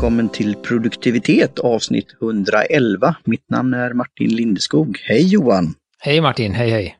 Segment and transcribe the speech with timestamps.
[0.00, 3.16] välkommen till produktivitet avsnitt 111.
[3.24, 4.98] Mitt namn är Martin Lindeskog.
[5.04, 5.74] Hej Johan!
[5.98, 6.96] Hej Martin, hej hej!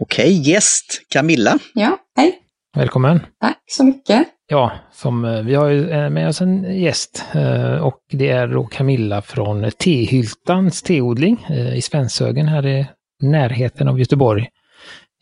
[0.00, 1.58] Och hej gäst Camilla!
[1.74, 2.38] Ja, hej!
[2.76, 3.20] Välkommen!
[3.40, 4.26] Tack så mycket!
[4.46, 8.48] Ja, som, eh, vi har ju eh, med oss en gäst eh, och det är
[8.48, 12.86] då Camilla från Tehyltans teodling i Svenshögen här i
[13.22, 14.48] närheten av Göteborg.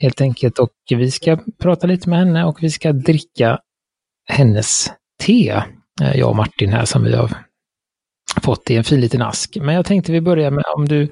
[0.00, 3.58] Helt enkelt och vi ska prata lite med henne och vi ska dricka
[4.28, 5.62] hennes te,
[6.02, 7.30] Eh, jag och Martin här som vi har
[8.42, 9.56] fått i en fin liten ask.
[9.60, 11.02] Men jag tänkte vi börjar med om du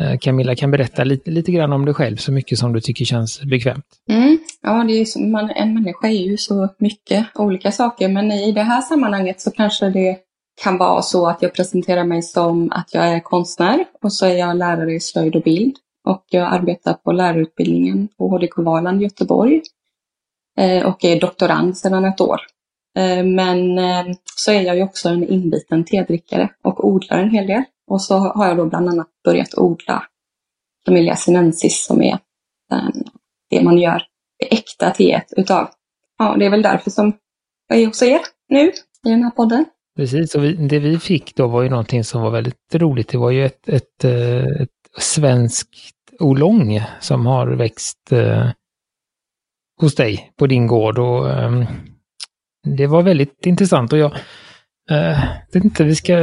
[0.00, 3.04] eh, Camilla kan berätta lite, lite grann om dig själv, så mycket som du tycker
[3.04, 3.86] känns bekvämt.
[4.10, 4.38] Mm.
[4.62, 8.52] Ja, det är som, man, en människa är ju så mycket olika saker, men i
[8.52, 10.18] det här sammanhanget så kanske det
[10.62, 14.34] kan vara så att jag presenterar mig som att jag är konstnär och så är
[14.34, 19.04] jag lärare i slöjd och bild och jag arbetar på lärarutbildningen på HDK Valand i
[19.04, 19.62] Göteborg
[20.58, 22.40] eh, och är doktorand sedan ett år.
[22.96, 27.46] Eh, men eh, så är jag ju också en inbiten tedrickare och odlar en hel
[27.46, 27.62] del.
[27.86, 30.04] Och så har jag då bland annat börjat odla
[30.84, 32.18] Camellia sinensis som är
[32.70, 32.92] den,
[33.50, 34.02] det man gör
[34.38, 35.68] det äkta teet utav.
[36.18, 37.12] Ja, det är väl därför som
[37.68, 38.66] jag är hos er nu
[39.06, 39.64] i den här podden.
[39.96, 43.08] Precis, och vi, det vi fick då var ju någonting som var väldigt roligt.
[43.08, 45.68] Det var ju ett, ett, ett, ett svenskt
[46.18, 48.50] olong som har växt eh,
[49.80, 50.98] hos dig på din gård.
[50.98, 51.68] Och, eh,
[52.64, 54.12] det var väldigt intressant och jag
[54.90, 55.18] eh,
[55.52, 56.14] vet inte, vi ska...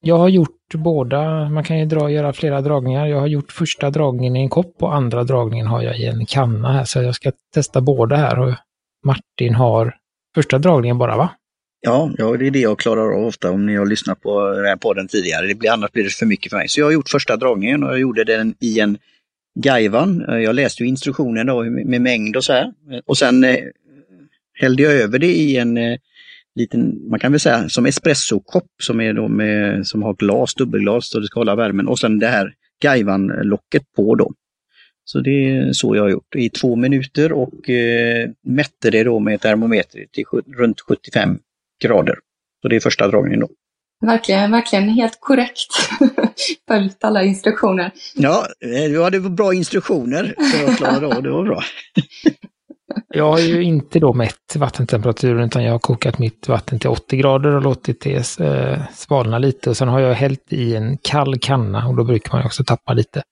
[0.00, 3.06] Jag har gjort båda, man kan ju dra, göra flera dragningar.
[3.06, 6.26] Jag har gjort första dragningen i en kopp och andra dragningen har jag i en
[6.26, 6.84] kanna här.
[6.84, 8.54] Så jag ska testa båda här och
[9.04, 9.94] Martin har
[10.34, 11.30] första dragningen bara va?
[11.80, 14.56] Ja, ja, det är det jag klarar av ofta om ni har lyssnat på eh,
[14.56, 15.46] den här podden tidigare.
[15.46, 16.68] Det blir, annars blir det för mycket för mig.
[16.68, 18.98] Så jag har gjort första dragningen och jag gjorde den i en
[19.60, 20.24] Gaivan.
[20.28, 22.64] Eh, jag läste ju instruktionen då med mängd och så här.
[22.64, 23.44] Eh, och sen
[24.58, 25.98] hällde jag över det i en eh,
[26.54, 31.10] liten, man kan väl säga som espressokopp som är då med, som har glas, dubbelglas
[31.10, 34.32] så det ska hålla värmen och sen det här Gaivan-locket på då.
[35.04, 39.18] Så det är så jag har gjort i två minuter och eh, mätte det då
[39.18, 40.24] med termometer till
[40.56, 41.38] runt 75
[41.82, 42.18] grader.
[42.62, 43.48] Så det är första dragningen då.
[44.00, 45.72] Verkligen, verkligen helt korrekt
[46.68, 47.92] följt alla instruktioner.
[48.14, 51.62] Ja, eh, du hade bra instruktioner för att klara av det, var bra.
[53.08, 57.16] Jag har ju inte då mätt vattentemperaturen utan jag har kokat mitt vatten till 80
[57.16, 59.70] grader och låtit det eh, svalna lite.
[59.70, 62.92] Och sen har jag hällt i en kall kanna och då brukar man också tappa
[62.92, 63.22] lite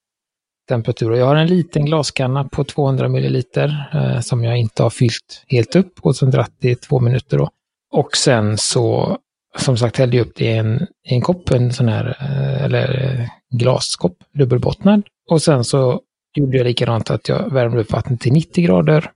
[0.68, 1.12] temperatur.
[1.12, 5.76] Jag har en liten glaskanna på 200 milliliter eh, som jag inte har fyllt helt
[5.76, 7.50] upp och som dratt i två minuter då.
[7.92, 9.18] Och sen så,
[9.58, 12.64] som sagt, hällde jag upp det i en, i en kopp, en sån här, eh,
[12.64, 13.28] eller eh,
[13.58, 15.02] glaskopp, dubbelbottnad.
[15.30, 16.00] Och sen så
[16.36, 19.10] gjorde jag likadant att jag värmde upp vattnet till 90 grader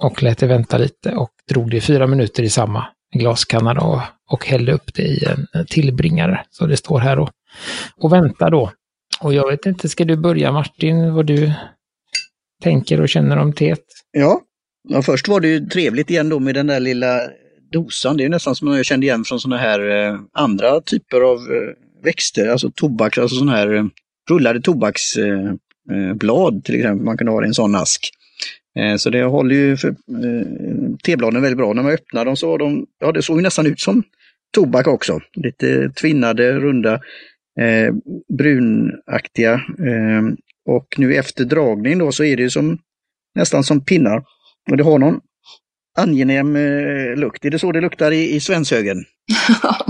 [0.00, 4.02] och lät det vänta lite och drog det i fyra minuter i samma glaskanna då,
[4.30, 6.44] och hällde upp det i en tillbringare.
[6.50, 7.30] Så det står här och,
[7.96, 8.72] och väntar då.
[9.20, 11.52] Och jag vet inte, ska du börja Martin, vad du
[12.62, 13.84] tänker och känner om teet?
[14.12, 14.40] Ja,
[14.88, 17.20] ja först var det ju trevligt igen då med den där lilla
[17.72, 18.16] dosan.
[18.16, 22.04] Det är nästan som jag kände igen från sådana här eh, andra typer av eh,
[22.04, 23.84] växter, alltså tobak, alltså sådana här eh,
[24.30, 25.34] rullade tobaksblad
[25.90, 27.04] eh, eh till exempel.
[27.04, 28.10] Man kan ha i en sån ask.
[28.78, 30.46] Eh, så det håller ju för, eh,
[31.04, 31.72] tebladen väldigt bra.
[31.72, 34.02] När man öppnar dem så var de, ja det såg ju nästan ut som
[34.54, 35.20] tobak också.
[35.36, 36.94] Lite tvinnade, runda,
[37.60, 37.94] eh,
[38.38, 39.52] brunaktiga.
[39.54, 40.22] Eh,
[40.66, 42.78] och nu efter dragning då så är det ju som,
[43.34, 44.24] nästan som pinnar.
[44.70, 45.20] Och det har någon
[45.98, 47.44] angenäm eh, lukt.
[47.44, 48.96] Är det så det luktar i, i Svenshögen?
[49.62, 49.86] Ja,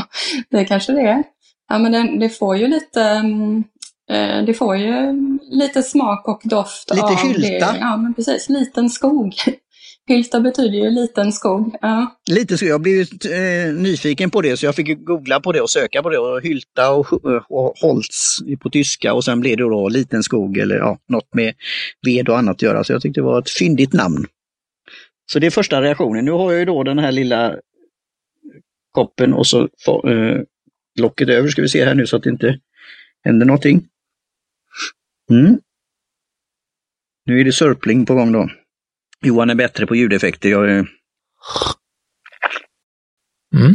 [0.51, 1.23] det kanske det är.
[1.69, 3.65] Ja, men det, det får ju lite, mm,
[4.47, 5.13] det får ju
[5.51, 7.73] lite smak och doft lite av hylta.
[7.73, 7.79] Det.
[7.81, 8.49] Ja, men precis.
[8.49, 9.35] Liten skog.
[10.09, 11.77] Hylta betyder ju liten skog.
[11.81, 12.19] Ja.
[12.31, 15.71] Lite så, jag blev eh, nyfiken på det så jag fick googla på det och
[15.71, 16.19] söka på det.
[16.19, 20.77] Och hylta och, och holz på tyska och sen blev det då liten skog eller
[20.77, 21.55] ja, något med
[22.07, 22.85] ved och annat att göra.
[22.85, 24.27] Så jag tyckte det var ett fyndigt namn.
[25.33, 26.25] Så det är första reaktionen.
[26.25, 27.57] Nu har jag ju då den här lilla
[28.93, 29.69] koppen och så
[30.09, 30.41] eh,
[31.01, 32.59] locket över ska vi se här nu så att det inte
[33.25, 33.90] händer någonting.
[35.31, 35.61] Mm.
[37.27, 38.49] Nu är det sörpling på gång då.
[39.25, 40.49] Johan är bättre på ljudeffekter.
[40.49, 40.89] Jag är...
[43.57, 43.75] Mm.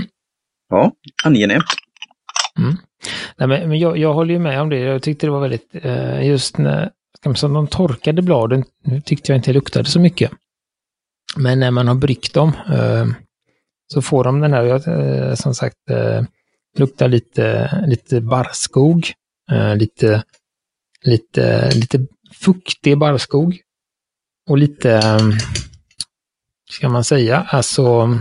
[0.70, 0.92] Ja,
[1.24, 1.66] angenämt.
[2.60, 2.76] Mm.
[3.38, 4.80] Nej, men, men jag, jag håller ju med om det.
[4.80, 6.92] Jag tyckte det var väldigt, eh, just när
[7.36, 10.32] som de torkade bladen, nu tyckte jag inte det luktade så mycket.
[11.38, 13.06] Men när man har bryggt dem eh,
[13.94, 16.24] så får de den här, eh, som sagt, eh,
[16.78, 19.12] luktar lite, lite barrskog,
[19.52, 20.24] eh, lite
[21.06, 23.60] lite, lite fuktig barrskog.
[24.50, 25.32] Och lite, ehm,
[26.72, 28.18] ska man säga, alltså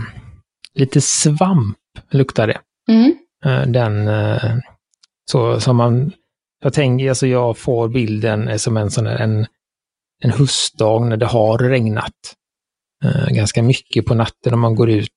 [0.73, 1.77] lite svamp
[2.09, 2.61] luktar det.
[2.87, 3.15] Mm.
[3.73, 4.09] Den,
[5.31, 6.11] så som man,
[6.63, 9.47] jag tänker, alltså jag får bilden som en sån här, en,
[10.23, 12.35] en höstdag när det har regnat
[13.29, 15.11] ganska mycket på natten om man går ut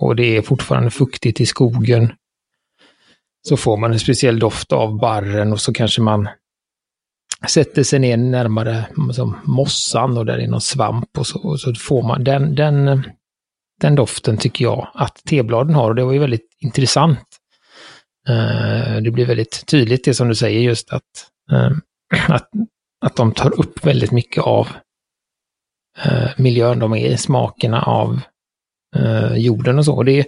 [0.00, 2.12] och det är fortfarande fuktigt i skogen.
[3.48, 6.28] Så får man en speciell doft av barren och så kanske man
[7.48, 11.74] sätter sig ner närmare som mossan och där är någon svamp och så, och så
[11.74, 13.02] får man den, den,
[13.80, 17.26] den doften tycker jag att tebladen har och det var ju väldigt intressant.
[18.28, 21.02] Uh, det blir väldigt tydligt det som du säger just att,
[21.52, 21.70] uh,
[22.34, 22.48] att,
[23.00, 24.68] att de tar upp väldigt mycket av
[26.06, 28.20] uh, miljön de är i, smakerna av
[29.36, 29.94] jorden och så.
[29.94, 30.26] Och det,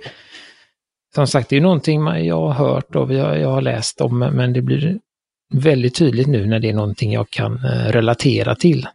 [1.15, 4.53] som sagt, det är någonting jag har hört och jag, jag har läst om, men
[4.53, 4.99] det blir
[5.53, 8.87] väldigt tydligt nu när det är någonting jag kan eh, relatera till.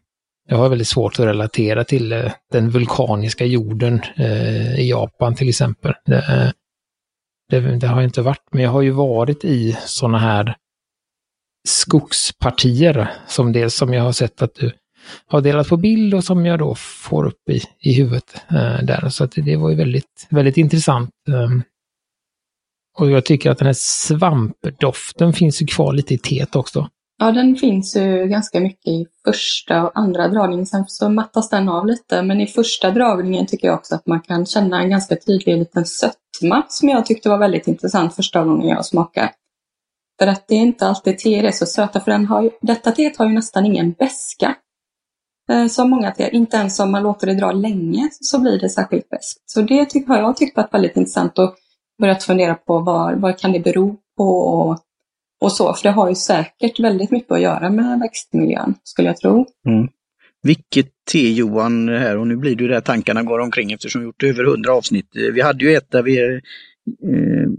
[0.49, 5.49] Jag har väldigt svårt att relatera till eh, den vulkaniska jorden eh, i Japan till
[5.49, 5.93] exempel.
[6.05, 6.53] Det,
[7.49, 10.55] det, det, har jag inte varit, men jag har ju varit i sådana här
[11.67, 14.71] skogspartier som det som jag har sett att du
[15.27, 18.41] har delat på bild och som jag då får upp i, i huvudet
[18.83, 19.09] där.
[19.09, 21.09] Så att det var ju väldigt, väldigt intressant.
[21.27, 21.49] Eh,
[22.99, 26.87] och jag tycker att den här svampdoften finns ju kvar lite i teet också.
[27.19, 30.65] Ja, den finns ju ganska mycket i första och andra dragningen.
[30.65, 34.21] Sen så mattas den av lite, men i första dragningen tycker jag också att man
[34.21, 38.67] kan känna en ganska tydlig liten sötma som jag tyckte var väldigt intressant första gången
[38.67, 39.31] jag smakade.
[40.19, 42.91] För att det är inte alltid teer är så söta, för den har ju, detta
[42.91, 44.55] teet har ju nästan ingen beska.
[45.51, 48.69] Eh, som många teer, inte ens om man låter det dra länge så blir det
[48.69, 49.41] särskilt beskt.
[49.45, 51.39] Så det tyck, har jag tyckt varit väldigt intressant.
[51.39, 51.55] Och
[51.99, 54.79] börjat fundera på vad, vad kan det bero på och,
[55.41, 55.73] och så.
[55.73, 59.45] För det har ju säkert väldigt mycket att göra med växtmiljön, skulle jag tro.
[59.67, 59.87] Mm.
[60.43, 64.05] Vilket te Johan här, och nu blir det ju där tankarna går omkring eftersom vi
[64.05, 65.15] gjort över hundra avsnitt.
[65.15, 67.49] Eh, vi hade ju ett där vi eh,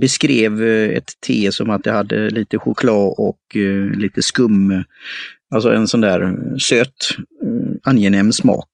[0.00, 4.84] beskrev eh, ett te som att det hade lite choklad och eh, lite skum.
[5.54, 6.94] Alltså en sån där eh, söt,
[7.42, 8.70] eh, angenäm smak.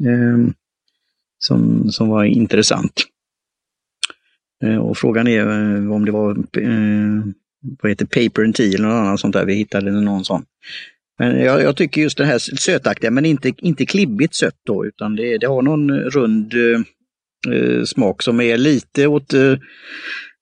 [0.00, 0.54] Eh,
[1.38, 3.04] som, som var intressant.
[4.62, 7.32] Eh, och frågan är eh, om det var eh,
[7.82, 10.44] vad heter Paper and Tea eller något annat sånt där vi hittade någon sån.
[11.18, 15.16] Men jag, jag, tycker just det här sötaktiga, men inte, inte klibbigt sött då, utan
[15.16, 16.54] det, det har någon rund
[17.52, 19.58] eh, smak som är lite åt, eh,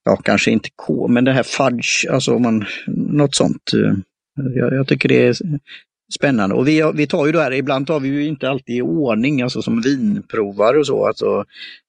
[0.05, 3.73] ja kanske inte K, men det här fudge, alltså om man, något sånt.
[3.73, 3.93] Eh,
[4.55, 5.35] jag, jag, tycker det är
[6.13, 6.55] spännande.
[6.55, 9.41] Och vi, vi tar ju det här, ibland tar vi ju inte alltid i ordning,
[9.41, 11.07] alltså som vinprovare och så.
[11.07, 11.45] Alltså,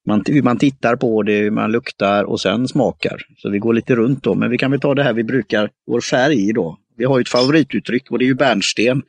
[0.06, 3.22] man, man tittar på det, man luktar och sen smakar.
[3.36, 5.70] Så vi går lite runt då, men vi kan väl ta det här vi brukar,
[5.86, 6.78] vår färg då.
[6.96, 9.02] Vi har ju ett favorituttryck och det är ju bärnsten.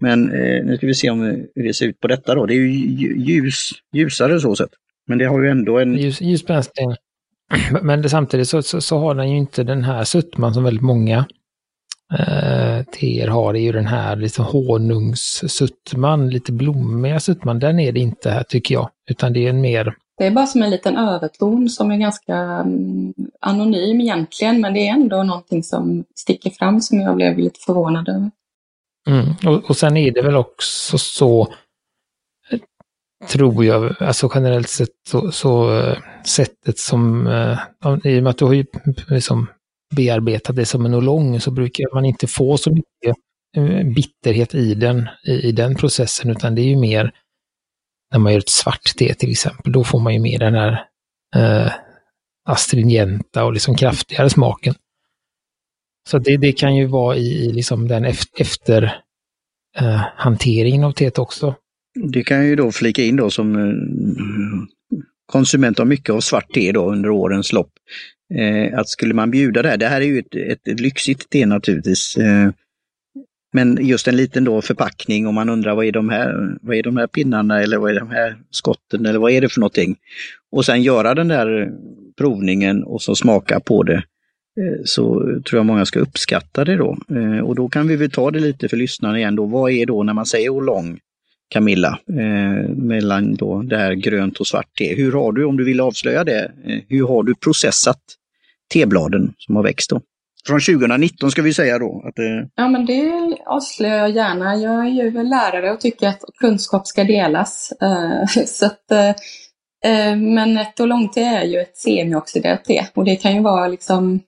[0.00, 1.20] Men eh, nu ska vi se om
[1.54, 2.46] hur det ser ut på detta då.
[2.46, 2.70] Det är ju
[3.16, 4.70] ljus, ljusare så sett.
[5.06, 5.96] Men det har ju ändå en...
[5.96, 6.96] Ljus, ljus bärnsten.
[7.82, 10.82] Men det, samtidigt så, så, så, har den ju inte den här sötman som väldigt
[10.82, 11.24] många
[12.12, 17.58] eh, teer har är ju den här liksom honungssuttman, lite blommiga suttman.
[17.58, 19.94] Den är det inte här tycker jag, utan det är en mer...
[20.18, 24.88] Det är bara som en liten överton som är ganska um, anonym egentligen, men det
[24.88, 28.30] är ändå någonting som sticker fram som jag blev lite förvånad över.
[29.08, 29.34] Mm.
[29.46, 31.48] Och, och sen är det väl också så,
[33.28, 35.96] tror jag, alltså generellt sett så, så uh,
[36.26, 37.58] sättet som, uh,
[38.04, 38.64] i och med att du har ju
[39.08, 39.46] liksom
[39.96, 43.16] bearbeta det som en olong så brukar man inte få så mycket
[43.56, 47.12] eh, bitterhet i den, i, i den processen, utan det är ju mer
[48.12, 50.84] när man gör ett svart te till exempel, då får man ju mer den här
[51.36, 51.72] eh,
[52.48, 54.74] astringenta och liksom kraftigare smaken.
[56.08, 58.04] Så det, det kan ju vara i, i liksom den
[58.38, 58.82] efter,
[59.76, 61.54] eh, hanteringen av teet också.
[62.12, 63.74] Det kan jag ju då flika in då som eh,
[65.26, 67.72] konsument av mycket av svart te då under årens lopp.
[68.34, 71.30] Eh, att skulle man bjuda det här, det här är ju ett, ett, ett lyxigt
[71.30, 72.16] te naturligtvis.
[72.16, 72.50] Eh,
[73.52, 76.82] men just en liten då förpackning och man undrar vad är, de här, vad är
[76.82, 79.96] de här pinnarna eller vad är de här skotten eller vad är det för någonting?
[80.52, 81.70] Och sen göra den där
[82.18, 84.02] provningen och så smaka på det.
[84.60, 86.98] Eh, så tror jag många ska uppskatta det då.
[87.10, 89.46] Eh, och då kan vi väl ta det lite för lyssnarna igen då.
[89.46, 90.98] Vad är då när man säger Olong?
[91.48, 94.94] Camilla, eh, mellan då det här grönt och svart te.
[94.94, 98.00] Hur har du, om du vill avslöja det, eh, hur har du processat
[98.72, 100.00] tebladen som har växt då?
[100.46, 102.04] Från 2019 ska vi säga då.
[102.08, 102.48] Att eh...
[102.54, 104.56] Ja, men det avslöjar jag gärna.
[104.56, 107.72] Jag är ju lärare och tycker att kunskap ska delas.
[107.82, 109.08] Eh, så att, eh,
[109.92, 110.76] eh, men ett
[111.14, 114.20] te är ju ett semioxiderat te och det kan ju vara liksom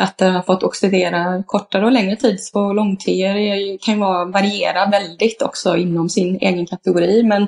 [0.00, 2.44] att den har fått oxidera kortare och längre tid.
[2.44, 7.22] Så långteer kan ju variera väldigt också inom sin egen kategori.
[7.22, 7.46] Men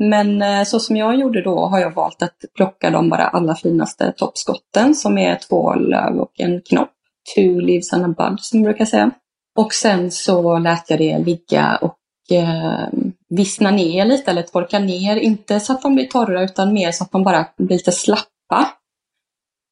[0.00, 3.54] Men eh, så som jag gjorde då har jag valt att plocka de bara allra
[3.54, 6.90] finaste toppskotten som är två löv och en knopp.
[7.34, 9.10] Two leaves and a bud som man brukar säga.
[9.56, 11.98] Och sen så lät jag det ligga och
[12.36, 12.88] eh,
[13.28, 15.16] vissna ner lite eller torka ner.
[15.16, 18.68] Inte så att de blir torra utan mer så att de bara blir lite slappa.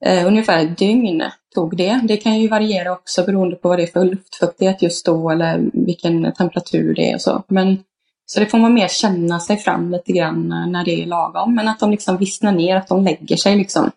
[0.04, 1.22] Eh, ungefär ett dygn
[1.54, 2.00] tog det.
[2.04, 5.70] Det kan ju variera också beroende på vad det är för luftfuktighet just då eller
[5.72, 7.42] vilken temperatur det är och så.
[7.48, 7.78] Men,
[8.26, 11.54] så det får man mer känna sig fram lite grann när det är lagom.
[11.54, 13.90] Men att de liksom vissnar ner, att de lägger sig liksom.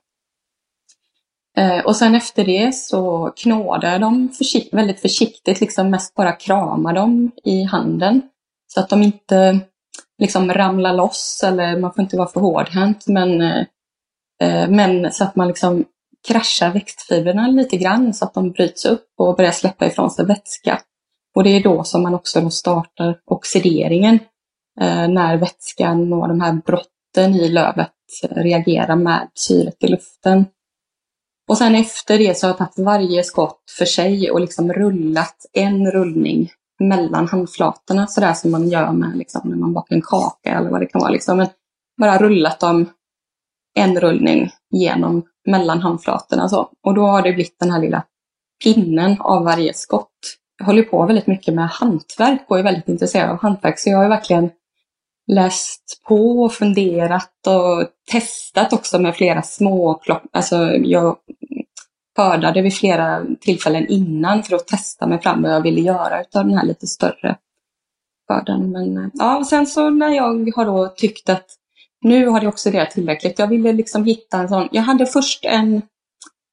[1.58, 6.32] Eh, och sen efter det så knådar jag dem försikt väldigt försiktigt, liksom mest bara
[6.32, 8.22] kramar dem i handen.
[8.68, 9.60] Så att de inte
[10.18, 13.08] liksom ramlar loss eller man får inte vara för hårdhänt.
[13.08, 13.65] Men, eh,
[14.41, 15.86] Eh, men så att man liksom
[16.27, 20.81] kraschar växtfibrerna lite grann så att de bryts upp och börjar släppa ifrån sig vätska.
[21.36, 24.19] Och det är då som man också startar oxideringen.
[24.81, 27.91] Eh, när vätskan och de här brotten i lövet
[28.29, 30.46] reagerar med syret i luften.
[31.50, 35.46] Och sen efter det så har jag tagit varje skott för sig och liksom rullat
[35.53, 40.50] en rullning mellan handflatorna sådär som man gör med liksom, när man bakar en kaka
[40.50, 41.12] eller vad det kan vara.
[41.12, 41.38] Liksom.
[41.38, 41.48] Men
[41.98, 42.89] bara rullat dem
[43.79, 46.50] en rullning genom mellan handflatorna.
[46.50, 46.69] Så.
[46.83, 48.03] Och då har det blivit den här lilla
[48.63, 50.38] pinnen av varje skott.
[50.57, 53.98] Jag håller på väldigt mycket med hantverk och är väldigt intresserad av hantverk så jag
[53.98, 54.50] har verkligen
[55.27, 61.17] läst på och funderat och testat också med flera små Alltså jag
[62.17, 66.45] skördade vid flera tillfällen innan för att testa mig fram vad jag ville göra utav
[66.45, 67.38] den här lite större
[68.27, 68.71] skörden.
[68.71, 71.45] Men eh, ja, och sen så när jag har då tyckt att
[72.01, 73.39] nu har det oxiderat tillräckligt.
[73.39, 74.70] Jag ville liksom hitta en sån.
[74.72, 75.82] Jag hade först en,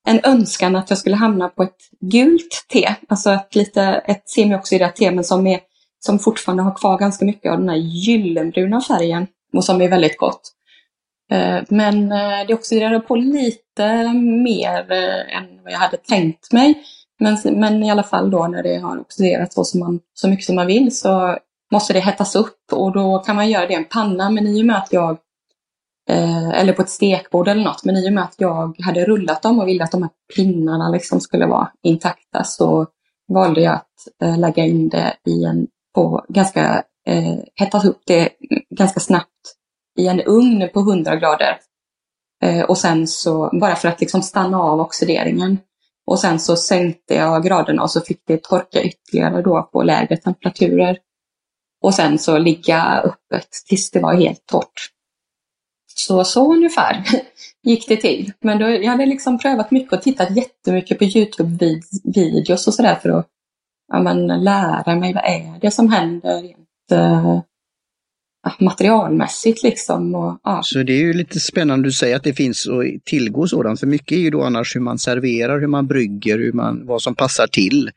[0.09, 2.95] en önskan att jag skulle hamna på ett gult te.
[3.09, 5.61] Alltså ett, lite, ett semioxiderat te men som, är,
[5.99, 9.27] som fortfarande har kvar ganska mycket av den här gyllenbruna färgen
[9.57, 10.53] och som är väldigt gott.
[11.31, 14.13] Eh, men eh, det oxiderade på lite
[14.45, 16.83] mer eh, än vad jag hade tänkt mig.
[17.19, 20.47] Men, men i alla fall då när det har oxiderat så, som man, så mycket
[20.47, 21.39] som man vill så
[21.73, 24.31] måste det hettas upp och då kan man göra det i en panna.
[24.31, 25.19] Men i och med att jag
[26.09, 27.85] Eh, eller på ett stekbord eller något.
[27.85, 30.89] Men i och med att jag hade rullat dem och ville att de här pinnarna
[30.89, 32.87] liksom skulle vara intakta så
[33.29, 38.31] valde jag att eh, lägga in det i en, på ganska, eh, hettat upp det
[38.71, 39.31] ganska snabbt
[39.99, 41.59] i en ugn på 100 grader.
[42.43, 45.59] Eh, och sen så, bara för att liksom stanna av oxideringen.
[46.07, 50.17] Och sen så sänkte jag graderna och så fick det torka ytterligare då på lägre
[50.17, 50.99] temperaturer.
[51.83, 54.96] Och sen så ligga öppet tills det var helt torrt.
[55.99, 57.05] Så så ungefär
[57.63, 58.33] gick det till.
[58.41, 63.09] Men då, jag hade liksom prövat mycket och tittat jättemycket på Youtube-videos och sådär för
[63.09, 63.27] att
[63.93, 67.41] ja, men, lära mig vad är det som händer rent eh,
[68.61, 70.15] materialmässigt liksom.
[70.15, 70.61] Och, ja.
[70.63, 73.87] Så det är ju lite spännande du säger att det finns att tillgå sådant, för
[73.87, 77.15] mycket är ju då annars hur man serverar, hur man brygger, hur man, vad som
[77.15, 77.91] passar till.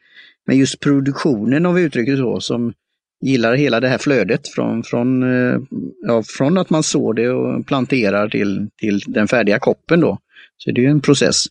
[0.46, 2.74] Men just produktionen om vi uttrycker så, som
[3.22, 5.60] gillar hela det här flödet från, från, eh,
[6.02, 10.18] ja, från att man sår det och planterar till, till den färdiga koppen då.
[10.58, 11.46] Så det är ju en process.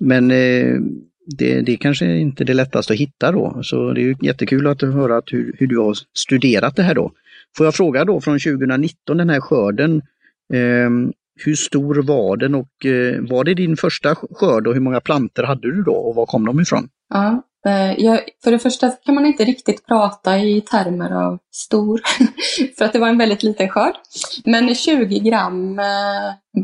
[0.00, 0.76] Men eh,
[1.38, 3.60] det, det kanske inte är det lättaste att hitta då.
[3.62, 6.94] Så det är ju jättekul att höra att hur, hur du har studerat det här
[6.94, 7.12] då.
[7.56, 10.02] Får jag fråga då från 2019, den här skörden,
[10.52, 10.90] eh,
[11.44, 15.42] hur stor var den och eh, var det din första skörd och hur många planter
[15.42, 16.88] hade du då och var kom de ifrån?
[17.14, 22.00] Ja, Eh, jag, för det första kan man inte riktigt prata i termer av stor,
[22.78, 23.94] för att det var en väldigt liten skörd.
[24.44, 25.80] Men 20 eh, gram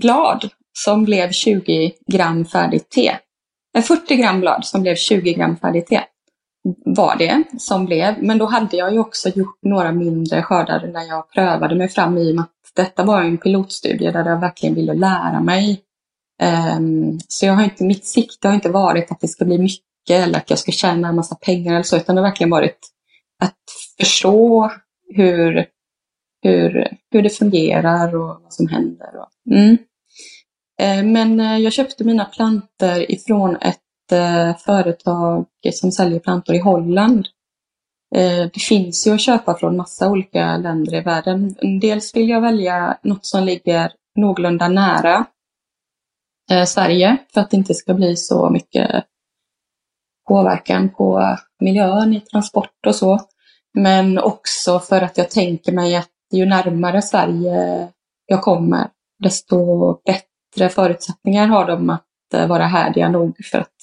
[0.00, 3.16] blad som blev 20 gram färdigt te.
[3.82, 6.00] 40 gram blad som blev 20 gram färdigt te
[6.84, 8.22] var det som blev.
[8.22, 12.18] Men då hade jag ju också gjort några mindre skördar när jag prövade mig fram
[12.18, 15.80] i och med att detta var en pilotstudie där jag verkligen ville lära mig.
[16.76, 19.89] Um, så jag har inte, mitt sikte har inte varit att det ska bli mycket
[20.14, 22.78] eller att jag ska tjäna en massa pengar eller så, utan det har verkligen varit
[23.42, 23.58] att
[24.00, 24.70] förstå
[25.14, 25.66] hur,
[26.42, 29.10] hur, hur det fungerar och vad som händer.
[29.16, 29.78] Och, mm.
[30.80, 36.58] Eh, men eh, jag köpte mina planter ifrån ett eh, företag som säljer plantor i
[36.58, 37.26] Holland.
[38.52, 41.54] Det finns ju att köpa från massa olika länder i världen.
[41.80, 45.26] Dels vill jag välja något som ligger någorlunda nära
[46.66, 49.04] Sverige för att det inte ska bli så mycket
[50.30, 53.20] påverkan på miljön i transport och så.
[53.74, 57.88] Men också för att jag tänker mig att ju närmare Sverige
[58.26, 58.88] jag kommer,
[59.22, 59.56] desto
[60.04, 63.74] bättre förutsättningar har de att eh, vara härdiga nog för att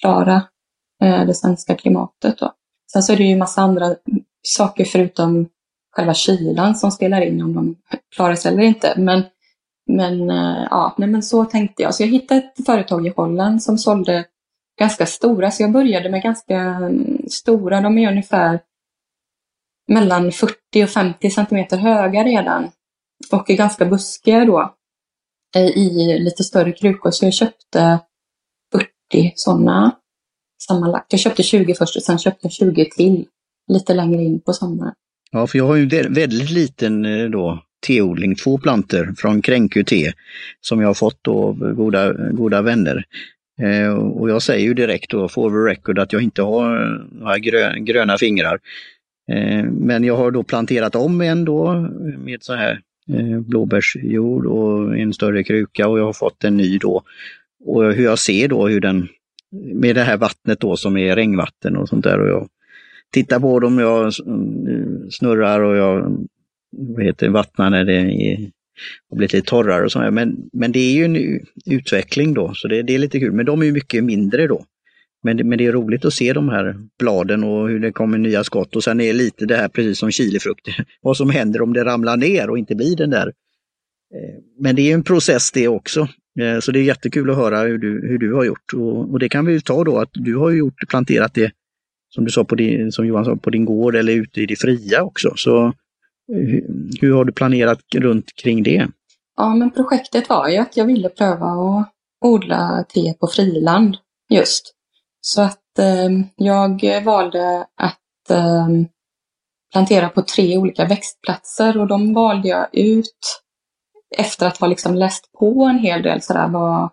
[0.00, 0.42] klara
[1.02, 2.38] eh, det svenska klimatet.
[2.38, 2.52] Då.
[2.92, 3.94] Sen så är det ju massa andra
[4.42, 5.48] saker förutom
[5.96, 7.76] själva kylan som spelar in om de
[8.16, 8.94] klarar sig eller inte.
[8.96, 9.22] Men,
[9.86, 11.94] men, eh, ja, nej, men så tänkte jag.
[11.94, 14.24] Så jag hittade ett företag i Holland som sålde
[14.80, 17.80] ganska stora, så jag började med ganska mm, stora.
[17.80, 18.60] De är ungefär
[19.88, 22.70] mellan 40 och 50 centimeter höga redan
[23.32, 24.74] och är ganska buskiga då
[25.56, 27.10] eh, i lite större krukor.
[27.10, 28.00] Så jag köpte
[29.12, 29.96] 40 sådana
[30.68, 31.12] sammanlagt.
[31.12, 33.26] Jag köpte 20 först och sen köpte jag 20 till
[33.72, 34.94] lite längre in på sommaren.
[35.30, 40.12] Ja, för jag har ju väldigt liten eh, då teodling, två planter från Kränkö te
[40.60, 43.04] som jag har fått av goda, goda vänner.
[43.62, 47.00] Eh, och jag säger ju direkt då, for the record, att jag inte har eh,
[47.12, 47.38] några
[47.78, 48.58] gröna fingrar.
[49.32, 51.88] Eh, men jag har då planterat om en då
[52.18, 52.80] med så här
[53.40, 57.02] blåbärsjord och en större kruka och jag har fått en ny då.
[57.64, 59.08] Och hur jag ser då hur den,
[59.74, 62.48] med det här vattnet då som är regnvatten och sånt där och jag
[63.12, 66.26] tittar på dem, jag mm, snurrar och jag
[66.70, 68.50] vad heter, vattnar när det är,
[69.10, 70.14] har blivit lite torrare och sånt.
[70.14, 73.32] Men, men det är ju en utveckling då, så det, det är lite kul.
[73.32, 74.64] Men de är ju mycket mindre då.
[75.22, 78.44] Men, men det är roligt att se de här bladen och hur det kommer nya
[78.44, 78.76] skott.
[78.76, 80.68] Och sen är lite det här precis som chilifrukt,
[81.02, 83.26] vad som händer om det ramlar ner och inte blir den där.
[84.14, 86.08] Eh, men det är en process det också.
[86.40, 88.74] Eh, så det är jättekul att höra hur du, hur du har gjort.
[88.74, 91.52] Och, och det kan vi ta då att du har gjort, planterat det,
[92.08, 94.56] som du sa, på din, som Johan sa, på din gård eller ute i det
[94.56, 95.32] fria också.
[95.36, 95.72] Så
[97.00, 98.88] hur, har du planerat runt kring det?
[99.36, 101.92] Ja, men projektet var ju att jag ville pröva att
[102.24, 103.96] odla te på friland
[104.28, 104.74] just.
[105.20, 108.68] Så att eh, jag valde att eh,
[109.72, 113.42] plantera på tre olika växtplatser och de valde jag ut
[114.18, 116.90] efter att ha liksom läst på en hel del sådär vad,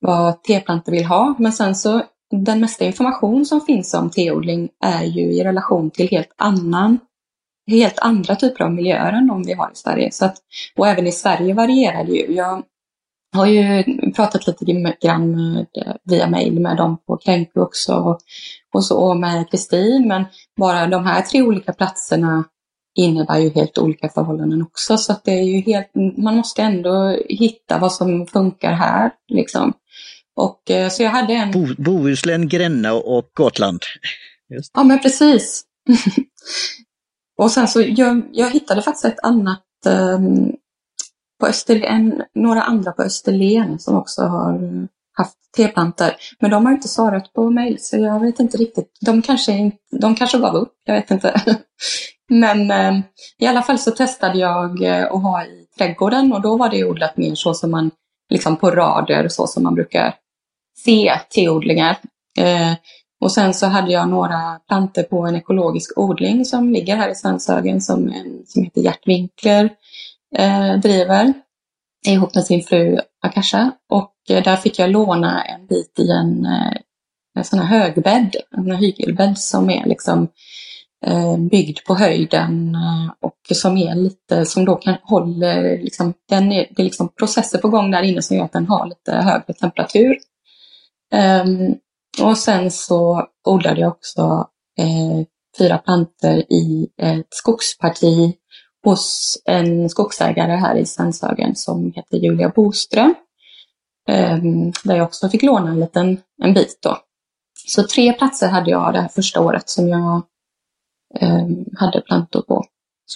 [0.00, 1.34] vad teplantor vill ha.
[1.38, 6.08] Men sen så, den mesta information som finns om teodling är ju i relation till
[6.08, 6.98] helt annan
[7.70, 10.12] helt andra typer av miljöer än de vi har i Sverige.
[10.12, 10.36] Så att,
[10.76, 12.34] och även i Sverige varierar det ju.
[12.34, 12.62] Jag
[13.36, 13.84] har ju
[14.16, 14.64] pratat lite
[15.00, 15.66] grann med,
[16.04, 18.20] via mail med dem på Kränku också och,
[18.74, 20.24] och så med Kristin, men
[20.56, 22.44] bara de här tre olika platserna
[22.98, 24.96] innebär ju helt olika förhållanden också.
[24.98, 29.10] Så att det är ju helt, man måste ändå hitta vad som funkar här.
[29.28, 29.72] Liksom.
[30.36, 31.50] Och, eh, så jag hade en...
[31.50, 33.80] Bo, Bohuslän, Gränna och Gotland.
[34.54, 34.70] Just.
[34.74, 35.64] Ja, men precis.
[37.40, 40.52] och sen så jag, jag hittade faktiskt ett annat um,
[41.40, 44.84] på Österlen, några andra på Österlen som också har eh,
[45.16, 46.10] haft teplantor.
[46.40, 48.98] Men de har inte svarat på mejl så jag vet inte riktigt.
[49.00, 51.40] De kanske, de kanske gav upp, jag vet inte.
[52.28, 53.00] Men eh,
[53.38, 56.84] i alla fall så testade jag eh, att ha i trädgården och då var det
[56.84, 57.90] odlat mer så som man,
[58.30, 60.14] liksom på rader, så som man brukar
[60.84, 61.98] se teodlingar.
[62.38, 62.72] Eh,
[63.20, 67.14] och sen så hade jag några planter på en ekologisk odling som ligger här i
[67.14, 69.70] Svenshögen som, en, som heter Gert Winkler
[70.36, 71.32] eh, driver
[72.06, 73.72] ihop med sin fru Akasha.
[73.90, 76.76] Och eh, där fick jag låna en bit i en, eh,
[77.38, 80.28] en sån här högbädd, en hygelbädd som är liksom
[81.06, 86.52] eh, byggd på höjden eh, och som är lite, som då kan hålla, liksom, den
[86.52, 89.12] är, det är liksom processer på gång där inne som gör att den har lite
[89.12, 90.16] högre temperatur.
[91.14, 91.74] Um,
[92.18, 95.26] och sen så odlade jag också eh,
[95.58, 98.34] fyra planter i ett skogsparti
[98.84, 103.14] hos en skogsägare här i Svenshögen som heter Julia Boström.
[104.08, 104.38] Eh,
[104.84, 106.98] där jag också fick låna en liten en bit då.
[107.66, 110.22] Så tre platser hade jag det här första året som jag
[111.20, 111.46] eh,
[111.76, 112.64] hade plantor på.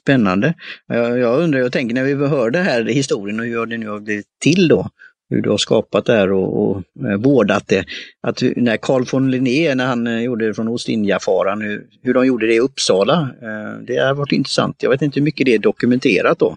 [0.02, 0.54] Spännande.
[0.86, 3.88] Jag, jag undrar, jag tänker när vi hör den här historien och hur det nu
[3.88, 4.90] har blivit till då,
[5.30, 7.84] hur du har skapat det här och, och eh, vårdat det.
[8.20, 12.26] Att när Carl von Linné, när han eh, gjorde det från Ostindiefararen, hur, hur de
[12.26, 14.82] gjorde det i Uppsala, eh, det har varit intressant.
[14.82, 16.56] Jag vet inte hur mycket det är dokumenterat då.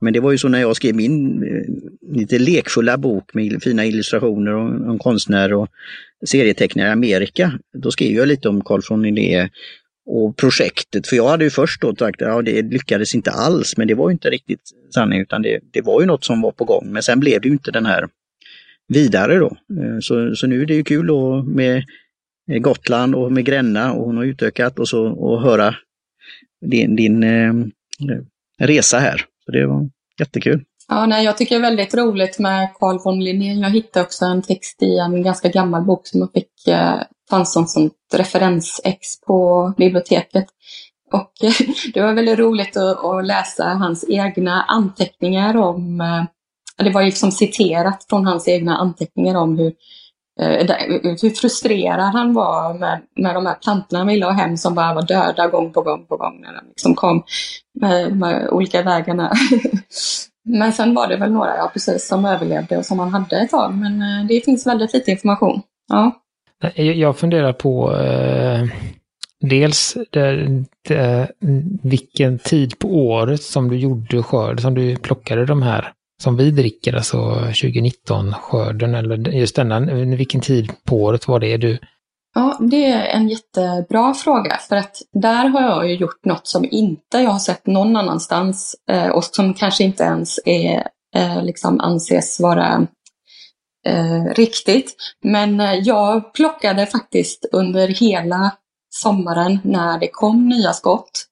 [0.00, 3.86] Men det var ju så när jag skrev min eh, lite lekfulla bok med fina
[3.86, 5.68] illustrationer om, om konstnärer och
[6.26, 7.58] serietecknare i Amerika.
[7.72, 9.48] Då skrev jag lite om Carl von Linné
[10.10, 11.06] och projektet.
[11.06, 13.94] För jag hade ju först då sagt att ja, det lyckades inte alls, men det
[13.94, 14.60] var ju inte riktigt
[14.94, 16.92] sanning utan det, det var ju något som var på gång.
[16.92, 18.08] Men sen blev det ju inte den här
[18.88, 19.46] vidare då.
[19.46, 21.84] Eh, så, så nu är det ju kul då med
[22.60, 25.74] Gotland och med Gränna och hon har utökat och så och höra
[26.66, 27.54] din, din eh,
[28.58, 29.24] resa här.
[29.44, 30.64] Så det var jättekul.
[30.88, 33.54] Ja, nej, jag tycker det är väldigt roligt med Carl von Linné.
[33.54, 37.52] Jag hittade också en text i en ganska gammal bok som jag fick eh, fanns
[37.52, 40.46] som sånt referensex på biblioteket.
[41.12, 41.32] Och
[41.94, 47.30] det var väldigt roligt att, att, läsa hans egna anteckningar om, eh, det var liksom
[47.32, 49.72] citerat från hans egna anteckningar om hur,
[50.40, 50.76] eh,
[51.22, 54.94] hur frustrerad han var med, med de här plantorna han ville ha hem som bara
[54.94, 57.22] var döda gång på gång på gång när de liksom kom.
[57.80, 59.32] med med olika vägarna.
[60.44, 63.50] men sen var det väl några, ja precis, som överlevde och som han hade ett
[63.50, 63.74] tag.
[63.74, 65.62] Men eh, det finns väldigt lite information.
[65.88, 66.12] Ja.
[66.62, 68.64] Eh, jag funderar på eh,
[69.40, 70.48] dels det, eh,
[70.88, 71.30] det,
[71.82, 75.92] vilken tid på året som du gjorde skörd, som du plockade de här
[76.22, 81.56] som vi dricker, alltså 2019-skörden, eller just denna, eh, vilken tid på året var det?
[81.56, 81.78] Du
[82.34, 86.64] Ja, det är en jättebra fråga för att där har jag ju gjort något som
[86.70, 88.76] inte jag har sett någon annanstans
[89.12, 90.82] och som kanske inte ens är,
[91.42, 92.86] liksom anses vara
[93.86, 94.96] eh, riktigt.
[95.24, 98.50] Men eh, jag plockade faktiskt under hela
[98.90, 101.26] sommaren när det kom nya skott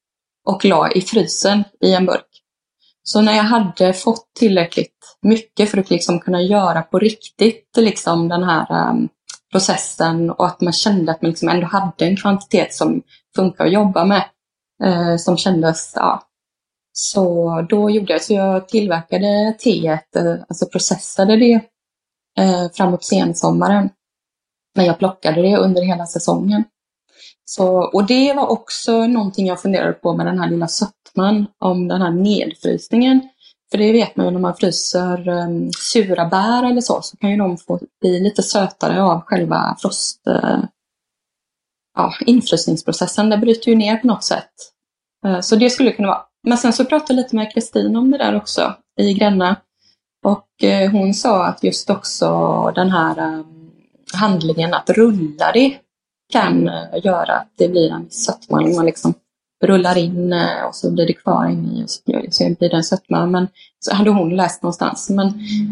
[0.46, 2.42] och la i frysen i en burk.
[3.02, 8.28] Så när jag hade fått tillräckligt mycket för att liksom kunna göra på riktigt liksom
[8.28, 9.08] den här um,
[9.52, 13.02] processen och att man kände att man liksom ändå hade en kvantitet som
[13.37, 14.24] funkar att jobba med.
[14.84, 16.22] Eh, som kändes, ja.
[16.92, 21.61] Så då gjorde jag så jag tillverkade teet, eh, alltså processade det
[22.38, 23.90] eh, framåt sensommaren.
[24.77, 26.64] Men jag plockade det under hela säsongen.
[27.44, 31.88] Så, och det var också någonting jag funderade på med den här lilla sötman, om
[31.88, 33.29] den här nedfrysningen.
[33.70, 37.31] För det vet man ju när man fryser um, sura bär eller så, så kan
[37.31, 40.22] ju de få bli lite sötare av själva frost...
[40.29, 40.64] Uh,
[41.96, 43.31] ja, infrysningsprocessen.
[43.31, 44.53] Det bryter ju ner på något sätt.
[45.27, 46.22] Uh, så det skulle kunna vara.
[46.42, 49.57] Men sen så pratade jag lite med Kristin om det där också i Gränna.
[50.24, 52.28] Och uh, hon sa att just också
[52.74, 53.70] den här um,
[54.12, 55.76] handlingen att rulla det
[56.33, 56.70] kan
[57.02, 58.61] göra att det blir en sötma.
[58.61, 59.14] Man liksom
[59.64, 62.02] rullar in eh, och så blir det kvar inne i och så
[62.59, 63.26] blir det en sötma.
[63.26, 63.48] Men
[63.81, 65.11] så hade hon läst någonstans.
[65.11, 65.26] Men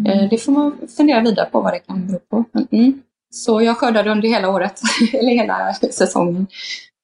[0.06, 2.44] eh, det får man fundera vidare på vad det kan bero på.
[2.52, 3.02] Men, mm.
[3.30, 4.80] Så jag skördade under hela året,
[5.12, 6.46] eller hela säsongen.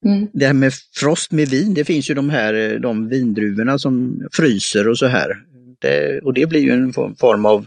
[0.05, 0.28] Mm.
[0.33, 4.22] Det här med frost med vin, det finns ju de här eh, de vindruvorna som
[4.33, 5.52] fryser och så här.
[5.83, 7.66] Det, eh, och det blir ju en form av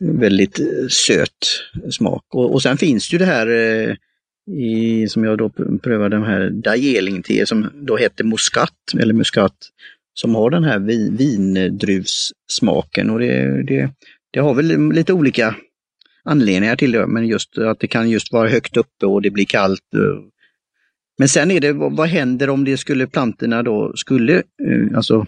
[0.00, 1.46] väldigt eh, söt
[1.90, 2.24] smak.
[2.34, 3.94] Och, och sen finns det ju det här eh,
[4.56, 5.48] i, som jag då
[5.82, 9.54] prövade, den här Dajeling-te som då heter Muscat, eller Muscat,
[10.14, 13.10] som har den här vin, vindruvssmaken.
[13.10, 13.90] Och det, det,
[14.30, 15.54] det har väl lite olika
[16.24, 19.44] anledningar till det, men just att det kan just vara högt uppe och det blir
[19.44, 19.82] kallt.
[21.18, 24.42] Men sen är det, vad händer om det skulle plantorna då skulle,
[24.94, 25.26] alltså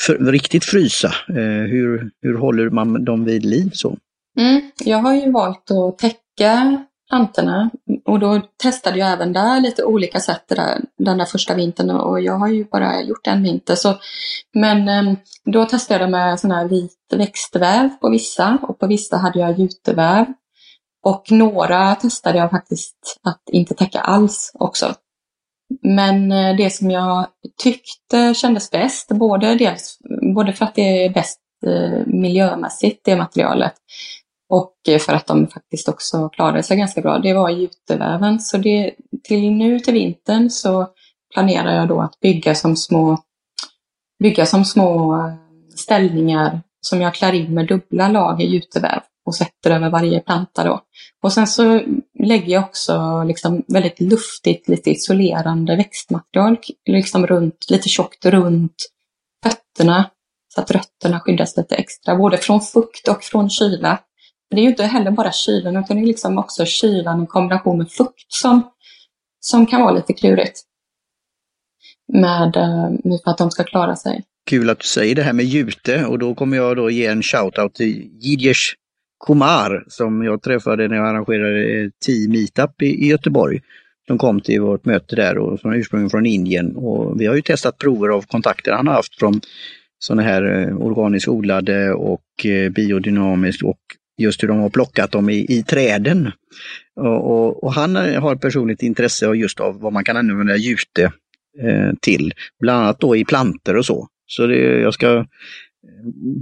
[0.00, 1.14] för, riktigt frysa?
[1.28, 3.96] Eh, hur, hur håller man dem vid liv så?
[4.38, 7.70] Mm, jag har ju valt att täcka plantorna.
[8.04, 12.20] Och då testade jag även där lite olika sätt där, den där första vintern och
[12.20, 13.74] jag har ju bara gjort en vinter.
[13.74, 13.98] Så,
[14.54, 19.16] men ehm, då testade jag med sån här vit växtväv på vissa och på vissa
[19.16, 20.26] hade jag juteväv.
[21.04, 24.94] Och några testade jag faktiskt att inte täcka alls också.
[25.82, 27.26] Men eh, det som jag
[27.62, 29.98] tyckte kändes bäst, både, dels,
[30.34, 33.74] både för att det är bäst eh, miljömässigt, det materialet,
[34.48, 37.18] och eh, för att de faktiskt också klarade sig ganska bra.
[37.18, 38.40] Det var juteväven.
[38.40, 40.86] Så det, till nu till vintern så
[41.34, 43.18] planerar jag då att bygga som små,
[44.22, 45.18] bygga som små
[45.76, 50.80] ställningar som jag klär in med dubbla lager juteväv och sätter över varje planta då.
[51.22, 51.80] Och sen så
[52.24, 56.56] lägger jag också liksom väldigt luftigt, lite isolerande växtmaterial
[56.86, 58.76] liksom runt, lite tjockt runt
[59.44, 60.10] fötterna
[60.54, 63.98] så att rötterna skyddas lite extra, både från fukt och från kyla.
[64.50, 67.78] Det är ju inte heller bara kylan, utan det är liksom också kylan i kombination
[67.78, 68.70] med fukt som,
[69.40, 70.60] som kan vara lite klurigt.
[72.12, 74.24] Med, eh, med för att de ska klara sig.
[74.46, 77.22] Kul att du säger det här med jute och då kommer jag då ge en
[77.22, 78.74] shout-out till Jidjesh
[79.26, 83.60] Kumar som jag träffade när jag arrangerade Team Meetup i, i Göteborg.
[84.06, 87.34] De kom till vårt möte där och som är ursprungligen från Indien och vi har
[87.34, 89.40] ju testat prover av kontakter han har haft från
[89.98, 93.80] sådana här eh, organiskt odlade och eh, biodynamiskt och
[94.18, 96.30] just hur de har plockat dem i, i träden.
[96.96, 100.56] Och, och, och, han eh, har personligt intresse av just av vad man kan använda
[100.56, 101.02] jute
[101.62, 104.08] eh, till, bland annat då i planter och så.
[104.26, 105.26] Så det, jag ska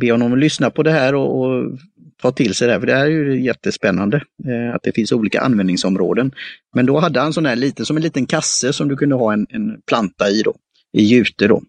[0.00, 1.78] be honom att lyssna på det här och, och
[2.22, 5.12] ta till sig det här, för det här är ju jättespännande eh, att det finns
[5.12, 6.32] olika användningsområden.
[6.74, 9.32] Men då hade han sån här lite, som en liten kasse som du kunde ha
[9.32, 10.54] en, en planta i då,
[10.92, 11.62] i jute då.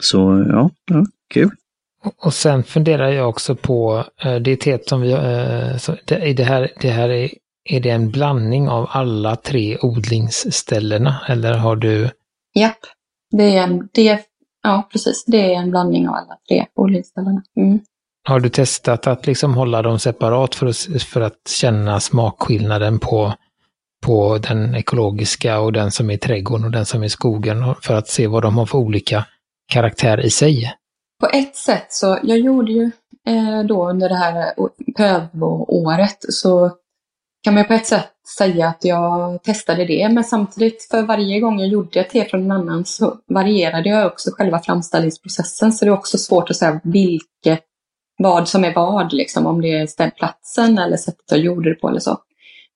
[0.00, 1.50] Så ja, ja kul.
[2.16, 6.44] Och sen funderar jag också på eh, det teet som vi, eh, så det, det,
[6.44, 7.30] här, det här är,
[7.64, 12.10] är det en blandning av alla tre odlingsställena eller har du?
[12.54, 12.78] Japp,
[13.30, 14.20] det är en, det,
[14.62, 17.42] ja precis, det är en blandning av alla tre odlingsställena.
[17.56, 17.80] Mm.
[18.28, 23.34] Har du testat att liksom hålla dem separat för att, för att känna smakskillnaden på,
[24.06, 27.74] på den ekologiska och den som är i trädgården och den som är i skogen
[27.82, 29.26] för att se vad de har för olika
[29.72, 30.74] karaktär i sig?
[31.20, 32.90] På ett sätt så, jag gjorde ju
[33.28, 34.54] eh, då under det här
[34.96, 36.70] prövåret så
[37.44, 41.60] kan man på ett sätt säga att jag testade det, men samtidigt för varje gång
[41.60, 45.88] jag gjorde ett te från en annan så varierade jag också själva framställningsprocessen, så det
[45.88, 47.60] är också svårt att säga vilket,
[48.18, 51.88] vad som är vad, liksom, om det är platsen eller sättet jag gjorde det på
[51.88, 52.18] eller så.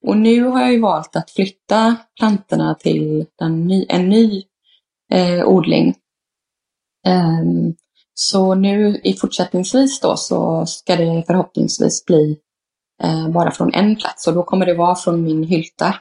[0.06, 4.42] Och nu har jag ju valt att flytta plantorna till ny, en ny
[5.12, 5.94] eh, odling.
[7.06, 7.74] Um,
[8.14, 12.38] så nu i fortsättningsvis då så ska det förhoppningsvis bli
[13.02, 15.94] eh, bara från en plats och då kommer det vara från min hylta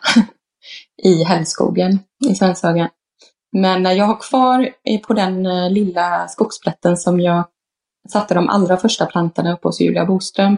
[1.03, 2.89] i Hällskogen i Svenshögen.
[3.51, 4.69] Men när jag har kvar
[5.07, 7.43] på den eh, lilla skogsplätten som jag
[8.07, 10.57] satte de allra första plantorna uppe hos Julia Boström.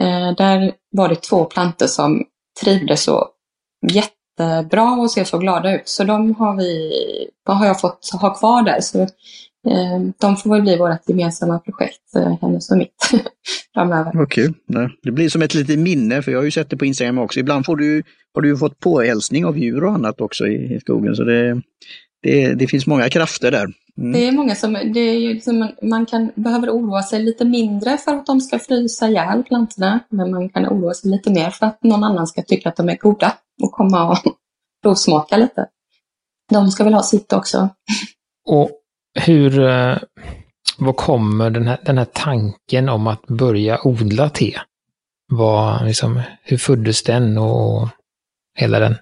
[0.00, 2.24] Eh, där var det två plantor som
[2.64, 3.28] trivdes så
[3.90, 5.88] jättebra och ser så glada ut.
[5.88, 6.92] Så de har, vi,
[7.46, 8.80] har jag fått ha kvar där.
[8.80, 9.06] Så
[9.66, 13.10] Eh, de får väl bli vårt gemensamma projekt, eh, hennes och mitt,
[13.74, 14.12] framöver.
[14.14, 14.54] Vad kul.
[15.02, 17.40] Det blir som ett litet minne, för jag har ju sett det på Instagram också.
[17.40, 18.02] Ibland får du,
[18.34, 21.62] har du fått påhälsning av djur och annat också i, i skogen, så det,
[22.22, 23.66] det, det finns många krafter där.
[23.98, 24.12] Mm.
[24.12, 27.98] Det är många som, det är liksom, man, man kan, behöver oroa sig lite mindre
[27.98, 31.66] för att de ska frysa ihjäl plantorna, men man kan oroa sig lite mer för
[31.66, 34.18] att någon annan ska tycka att de är goda och komma och
[34.82, 35.66] provsmaka lite.
[36.52, 37.68] De ska väl ha sitt också.
[38.48, 38.70] Och
[39.20, 39.98] hur, eh,
[40.78, 44.58] vad kommer den här, den här tanken om att börja odla te?
[45.32, 47.88] Vad, liksom, hur föddes den och
[48.58, 48.94] hela den?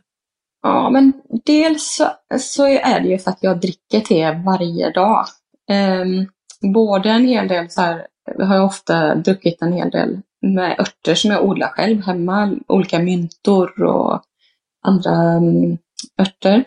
[0.63, 1.13] Ja, men
[1.45, 5.27] dels så, så är det ju för att jag dricker te varje dag.
[5.71, 6.29] Um,
[6.73, 8.07] både en hel del så här,
[8.39, 12.99] jag har ofta druckit en hel del med örter som jag odlar själv hemma, olika
[12.99, 14.23] myntor och
[14.87, 15.79] andra um,
[16.21, 16.65] örter.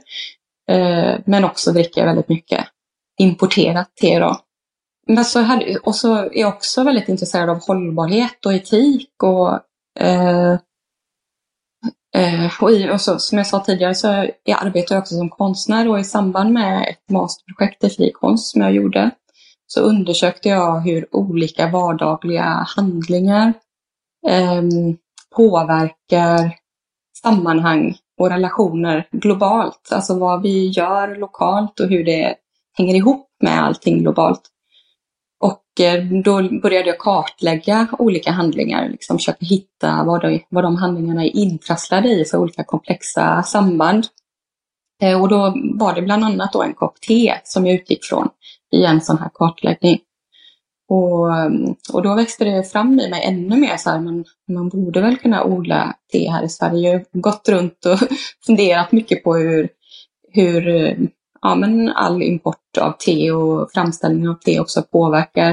[0.72, 2.66] Uh, men också dricker jag väldigt mycket
[3.20, 4.38] importerat te då.
[5.08, 9.54] Men så här, och så är jag också väldigt intresserad av hållbarhet och etik och,
[10.02, 10.58] uh,
[12.16, 14.08] eh, och, i, och så, som jag sa tidigare så
[14.44, 18.62] jag arbetar jag också som konstnär och i samband med ett masterprojekt i frikonst som
[18.62, 19.12] jag gjorde
[19.68, 23.54] så undersökte jag hur olika vardagliga handlingar
[24.28, 24.62] eh,
[25.36, 26.56] påverkar
[27.22, 29.90] sammanhang och relationer globalt.
[29.92, 32.36] Alltså vad vi gör lokalt och hur det
[32.78, 34.42] hänger ihop med allting globalt.
[35.40, 40.76] Och eh, då började jag kartlägga olika handlingar, liksom försöka hitta vad de, vad de
[40.76, 44.06] handlingarna är intrasslade i för olika komplexa samband.
[45.02, 48.30] Eh, och då var det bland annat då en kopp te som jag utgick från
[48.72, 50.00] i en sån här kartläggning.
[50.90, 51.52] Och, eh,
[51.94, 55.18] och då växte det fram i mig ännu mer så här, man, man borde väl
[55.18, 56.90] kunna odla te här i Sverige.
[56.90, 58.00] Jag har gått runt och
[58.46, 59.70] funderat mycket på hur,
[60.32, 60.70] hur
[61.42, 65.50] ja, men all import av te och framställning av te också påverkar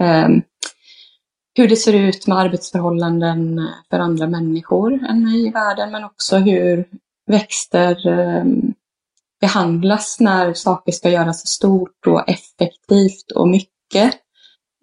[0.00, 0.28] eh,
[1.54, 6.36] hur det ser ut med arbetsförhållanden för andra människor än mig i världen, men också
[6.36, 6.88] hur
[7.26, 8.44] växter eh,
[9.40, 14.14] behandlas när saker ska göras stort och effektivt och mycket.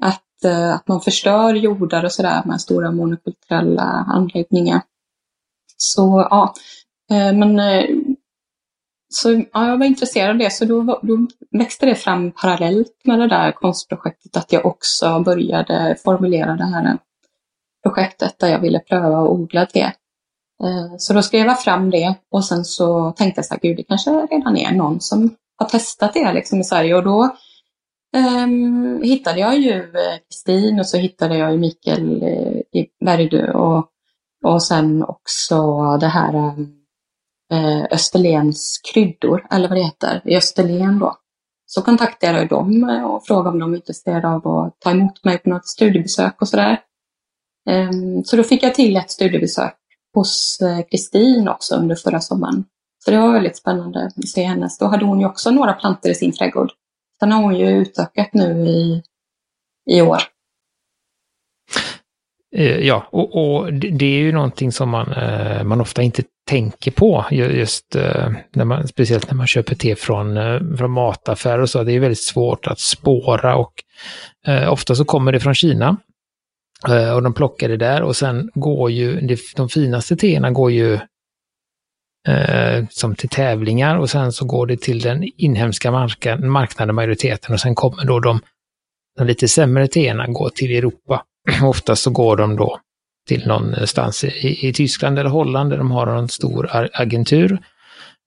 [0.04, 4.82] Att, eh, att man förstör jordar och sådär med stora monokulturella anläggningar.
[5.78, 6.54] Så ja,
[7.12, 7.86] eh, men eh,
[9.10, 13.20] så ja, jag var intresserad av det, så då, då växte det fram parallellt med
[13.20, 16.98] det där konstprojektet, att jag också började formulera det här
[17.84, 19.92] projektet där jag ville pröva att odla te.
[20.64, 23.78] Eh, så då skrev jag fram det och sen så tänkte jag så här, gud
[23.78, 27.36] det kanske redan är någon som har testat det liksom i Sverige och då
[28.18, 33.52] um, hittade jag ju eh, Kristin och så hittade jag ju Mikael eh, i Bergdö
[33.52, 33.90] och,
[34.44, 36.77] och sen också det här um,
[37.54, 41.18] Eh, Österlens kryddor, eller vad det heter, i Österlen då.
[41.66, 45.24] Så kontaktade jag dem eh, och frågade om de var intresserade av att ta emot
[45.24, 46.82] mig på något studiebesök och sådär.
[47.70, 49.76] Ehm, så då fick jag till ett studiebesök
[50.14, 52.66] hos eh, Kristin också under förra sommaren.
[53.06, 54.78] Så det var väldigt spännande att se hennes.
[54.78, 56.72] Då hade hon ju också några plantor i sin trädgård.
[57.20, 59.04] Sen har hon ju utökat nu i,
[59.90, 60.22] i år.
[62.80, 65.14] Ja, och, och, det är ju någonting som man,
[65.68, 67.26] man ofta inte tänker på.
[67.32, 71.84] Just eh, när man, speciellt när man köper te från, eh, från mataffärer och så.
[71.84, 73.74] Det är väldigt svårt att spåra och
[74.48, 75.98] eh, ofta så kommer det från Kina.
[76.90, 80.94] Eh, och de plockar det där och sen går ju, de finaste teerna går ju
[82.28, 87.54] eh, som till tävlingar och sen så går det till den inhemska marknaden, marknaden majoriteten
[87.54, 88.40] och sen kommer då de,
[89.18, 91.24] de lite sämre teerna går till Europa.
[91.64, 92.80] Oftast så går de då
[93.28, 97.60] till någonstans i, i Tyskland eller Holland där de har en stor agentur.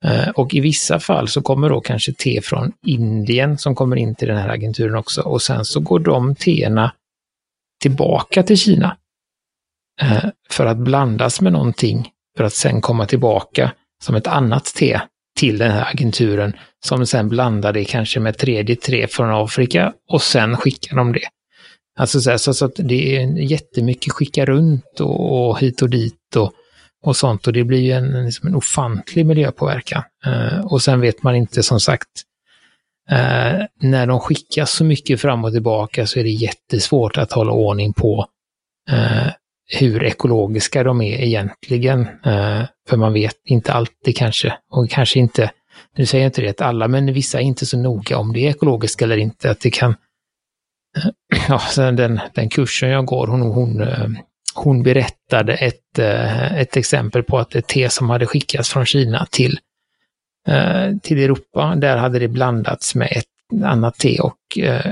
[0.05, 4.15] Eh, och i vissa fall så kommer då kanske te från Indien som kommer in
[4.15, 6.93] till den här agenturen också och sen så går de teerna
[7.81, 8.97] tillbaka till Kina
[10.01, 13.71] eh, för att blandas med någonting för att sen komma tillbaka
[14.03, 15.01] som ett annat te
[15.39, 16.53] till den här agenturen
[16.85, 21.27] som sen blandar det kanske med tredje tre från Afrika och sen skickar de det.
[22.01, 26.35] Alltså så, här, så, att det är jättemycket skicka runt och, och hit och dit
[26.35, 26.53] och,
[27.03, 30.03] och sånt och det blir ju en, liksom en ofantlig miljöpåverkan.
[30.25, 32.07] Eh, och sen vet man inte som sagt,
[33.09, 37.51] eh, när de skickas så mycket fram och tillbaka så är det jättesvårt att hålla
[37.51, 38.25] ordning på
[38.89, 39.27] eh,
[39.79, 42.01] hur ekologiska de är egentligen.
[42.01, 45.51] Eh, för man vet inte alltid kanske, och kanske inte,
[45.97, 48.39] nu säger jag inte det att alla, men vissa är inte så noga om det
[48.39, 49.95] är ekologiskt eller inte, att det kan
[51.49, 54.07] ja, sen den, den kursen jag går, hon, hon, eh,
[54.53, 59.27] hon berättade ett, eh, ett exempel på att ett te som hade skickats från Kina
[59.31, 59.59] till,
[60.47, 63.25] eh, till Europa, där hade det blandats med ett
[63.63, 64.37] annat te och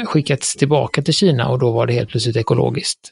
[0.06, 3.12] skickats tillbaka till Kina och då var det helt plötsligt ekologiskt.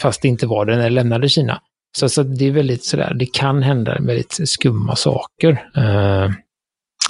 [0.00, 1.60] Fast det inte var det när det lämnade Kina.
[1.98, 5.62] Så, så det är väldigt sådär, det kan hända väldigt skumma saker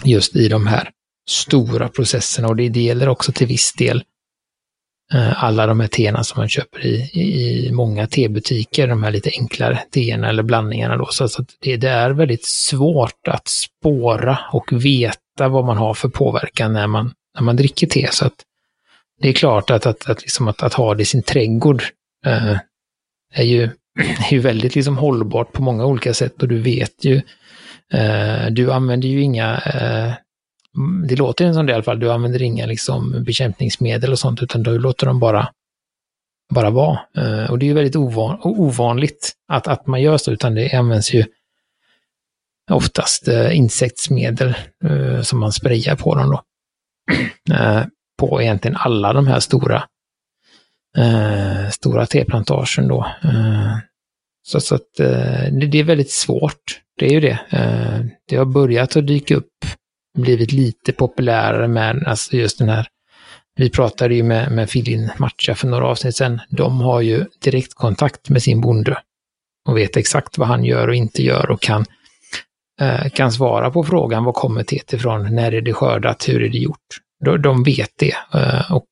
[0.05, 0.91] just i de här
[1.29, 4.18] stora processerna och det, det gäller också till viss del Eh,
[5.15, 7.11] Eh, alla de här teerna som man köper i,
[7.67, 11.07] i många tebutiker, de här lite enklare teerna eller blandningarna då.
[11.07, 16.09] Så, så det, det, är väldigt svårt att spåra och veta vad man har för
[16.09, 18.09] påverkan när man, när man dricker te.
[18.13, 18.35] Så att
[19.21, 21.83] det är klart att, att, att, liksom att, att ha det i sin trädgård
[22.27, 22.57] eh,
[23.35, 23.63] är, ju,
[24.29, 27.17] är ju väldigt liksom hållbart på många olika sätt och du vet ju,
[27.93, 30.13] eh, du använder ju inga eh,
[30.79, 34.43] Mm, det låter som det i alla fall, du använder inga liksom bekämpningsmedel och sånt,
[34.43, 35.53] utan du låter dem bara,
[36.55, 37.01] bara vara.
[37.17, 40.73] Eh, och det är ju väldigt ovan, ovanligt att, att man gör så, utan det
[40.73, 41.25] används ju
[42.71, 46.43] oftast eh, insektsmedel eh, som man sprayar på dem då.
[48.19, 49.85] på egentligen alla de här stora,
[51.71, 53.07] stora teplantagen då.
[54.43, 57.39] så, så att det, det, är väldigt svårt, det är ju det.
[58.29, 59.53] det har börjat att dyka upp
[60.19, 62.89] blivit lite populärare med alltså just den här
[63.59, 66.41] vi pratade ju med, med Filin Matcha för några avsnitt sedan.
[66.49, 69.03] De har ju direktkontakt med sin bonde
[69.69, 71.85] och vet exakt vad han gör och inte gör och kan,
[72.81, 76.49] eh, kan svara på frågan var kommer teet ifrån, när är det skördat, hur är
[76.49, 76.87] det gjort.
[77.25, 78.87] De, de vet det eh, och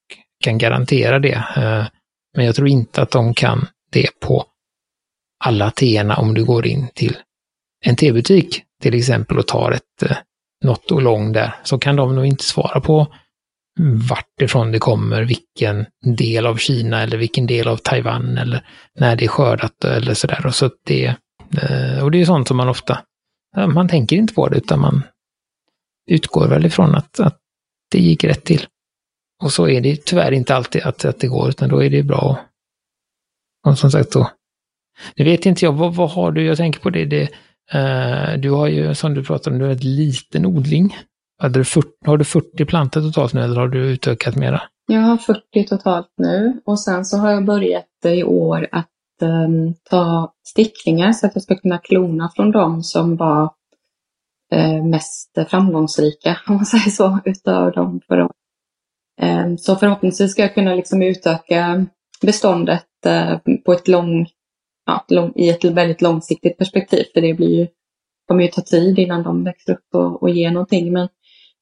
[0.45, 1.45] kan garantera det.
[1.57, 1.87] Eh,
[2.37, 4.45] men jag tror inte att de kan det på
[5.45, 7.17] alla teerna om du går in till
[7.85, 10.17] en tebutik till exempel och tar ett, eh,
[10.65, 13.07] något lång där, så kan de nog inte svara på
[14.09, 19.17] vart ifrån det kommer, vilken del av Kina eller vilken del av Taiwan eller när
[19.17, 20.47] det är skördat eller sådär.
[20.47, 21.07] Och, så det,
[21.63, 23.03] eh, och det är sånt som man ofta,
[23.57, 25.03] man tänker inte på det utan man
[26.11, 27.39] utgår väl ifrån att, att
[27.91, 28.67] det gick rätt till.
[29.43, 32.03] Och så är det tyvärr inte alltid att, att det går, utan då är det
[32.03, 32.41] bra.
[33.67, 34.31] Och som sagt då,
[35.17, 37.31] nu vet inte jag, vad, vad har du, jag tänker på det, det
[37.73, 40.97] Eh, du har ju, som du pratade om, du har en liten odling.
[41.39, 44.63] Hade du 40, har du 40 plantor totalt nu eller har du utökat mera?
[44.87, 48.89] Jag har 40 totalt nu och sen så har jag börjat i år att
[49.23, 53.51] um, ta sticklingar så att jag ska kunna klona från dem som var
[54.55, 58.37] uh, mest framgångsrika, om man säger så, utav dem förra året.
[59.23, 61.87] Um, så förhoppningsvis ska jag kunna liksom utöka
[62.23, 64.27] beståndet uh, på ett lång,
[64.87, 67.05] ja, lång, i ett väldigt långsiktigt perspektiv.
[67.15, 67.67] För det blir ju,
[68.29, 70.93] kommer ju ta tid innan de växer upp och, och ger någonting.
[70.93, 71.09] Men,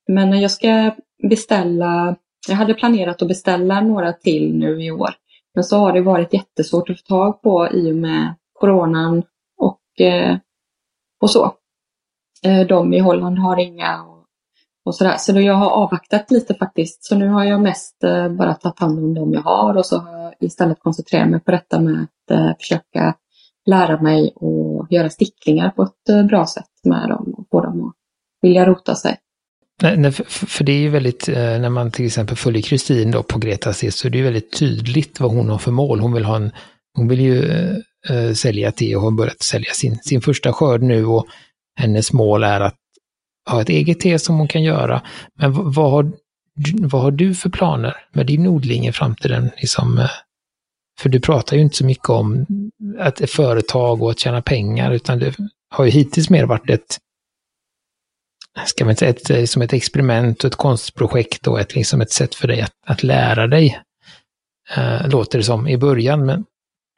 [0.08, 0.90] men jag ska
[1.28, 2.16] beställa,
[2.48, 5.10] jag hade planerat att beställa några till nu i år.
[5.54, 9.22] Men så har det varit jättesvårt att få tag på i och med coronan
[9.56, 10.36] och, eh,
[11.20, 11.54] och så.
[12.44, 14.26] Eh, de i Holland har inga och,
[14.84, 15.16] och sådär.
[15.18, 17.04] Så då jag har avvaktat lite faktiskt.
[17.04, 19.98] Så nu har jag mest eh, bara tagit hand om de jag har och så
[19.98, 23.14] har jag istället koncentrerat mig på detta med att eh, försöka
[23.66, 27.88] lära mig att göra sticklingar på ett eh, bra sätt med dem och få dem
[27.88, 27.94] att
[28.42, 29.16] vilja rota sig.
[29.82, 33.10] Nej, nej, för, för, det är ju väldigt, eh, när man till exempel följer Kristin
[33.10, 36.00] då på Gretas C så är det ju väldigt tydligt vad hon har för mål.
[36.00, 36.52] Hon vill ha en,
[36.94, 37.44] hon vill ju
[38.08, 41.26] äh, sälja te och har börjat sälja sin, sin första skörd nu och
[41.76, 42.76] hennes mål är att
[43.50, 45.02] ha ett eget te som hon kan göra.
[45.38, 46.12] Men vad har,
[46.80, 49.50] vad har du för planer med din odling i framtiden?
[49.56, 50.06] Liksom,
[51.00, 52.46] för du pratar ju inte så mycket om
[52.98, 55.34] att det är företag och att tjäna pengar, utan det
[55.70, 56.98] har ju hittills mer varit ett,
[58.66, 62.12] ska man säga, ett, eh, som ett experiment och ett konstprojekt och ett, liksom ett
[62.12, 63.80] sätt för dig att, att lära dig.
[64.76, 66.26] Eh, låter det som i början.
[66.26, 66.44] Men...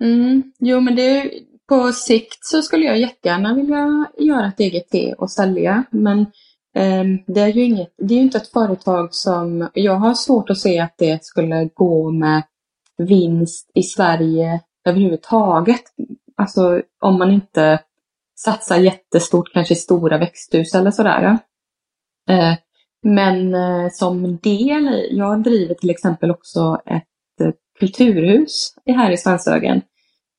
[0.01, 1.31] Mm, jo, men det,
[1.69, 6.27] på sikt så skulle jag jättegärna vilja göra ett eget te och sälja, men
[6.77, 10.59] ehm, det är ju inget, det är inte ett företag som, jag har svårt att
[10.59, 12.43] se att det skulle gå med
[12.99, 15.83] vinst i Sverige överhuvudtaget.
[16.37, 17.81] Alltså om man inte
[18.39, 21.39] satsar jättestort, kanske i stora växthus eller sådär.
[22.31, 22.55] Eh,
[23.03, 29.83] men eh, som del, jag driver till exempel också ett eh, kulturhus här i Svanshögen.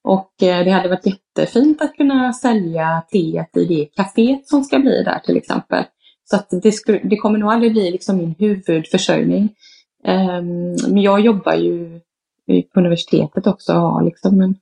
[0.03, 4.79] Och eh, det hade varit jättefint att kunna sälja teet i det kaféet som ska
[4.79, 5.83] bli där till exempel.
[6.23, 9.55] Så att det, skulle, det kommer nog aldrig bli liksom min huvudförsörjning.
[10.03, 11.99] Ehm, men jag jobbar ju
[12.73, 14.55] på universitetet också och har liksom en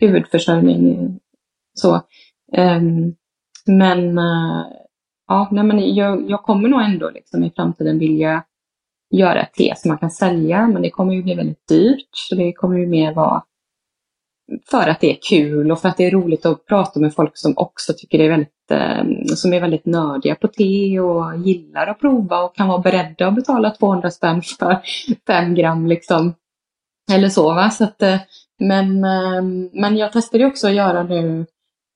[0.00, 1.18] huvudförsörjning.
[1.74, 1.94] Så.
[2.56, 3.14] Um,
[3.66, 4.66] men uh,
[5.28, 8.44] ja, nej, men jag, jag, kommer nog ändå liksom i framtiden vilja
[9.10, 12.08] göra ett te som man kan sälja, men det kommer ju bli väldigt dyrt.
[12.12, 13.42] Så det kommer ju mer vara
[14.70, 17.32] för att det är kul och för att det är roligt att prata med folk
[17.34, 21.86] som också tycker det är väldigt, eh, som är väldigt nördiga på te och gillar
[21.86, 24.78] att prova och kan vara beredda att betala 200 spänn för
[25.26, 26.34] 5 gram liksom.
[27.12, 27.70] Eller så va.
[27.70, 28.20] Så att, eh,
[28.58, 31.46] men, ehm, men jag testade också att göra nu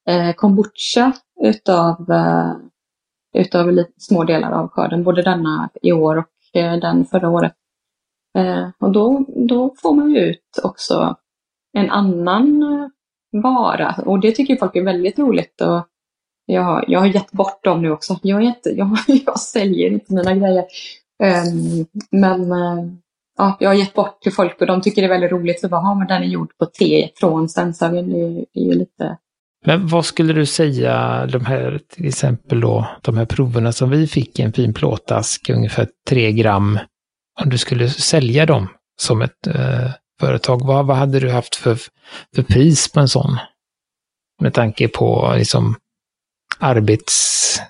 [0.09, 2.53] eh, kombucha utav, eh,
[3.35, 6.27] utav lite små delar av skörden, både denna i år och
[6.81, 7.53] den förra året.
[8.81, 11.17] Och då, då får man ju ut också
[11.73, 12.65] en annan
[13.31, 13.95] vara.
[14.07, 15.61] Och det tycker folk är väldigt roligt.
[15.61, 15.87] Och
[16.47, 18.19] jag, har, jag har gett bort dem nu också.
[18.23, 20.65] Jag, inte, jag, jag säljer inte mina grejer.
[21.23, 22.53] Ehm, men
[23.39, 25.61] ja, jag har gett bort till folk och de tycker det är väldigt roligt.
[25.61, 28.11] Så bara, ja, men den är gjord på te från Stenshagen.
[28.11, 29.17] Det, det är ju lite...
[29.67, 34.07] Men vad skulle du säga, de här till exempel då, de här proverna som vi
[34.07, 36.79] fick i en fin plåtask, ungefär tre gram,
[37.41, 38.69] om du skulle sälja dem
[39.01, 40.67] som ett eh, företag.
[40.67, 41.79] Vad, vad hade du haft för,
[42.35, 43.39] för pris på en sån?
[44.41, 45.75] Med tanke på liksom
[46.59, 47.61] arbets...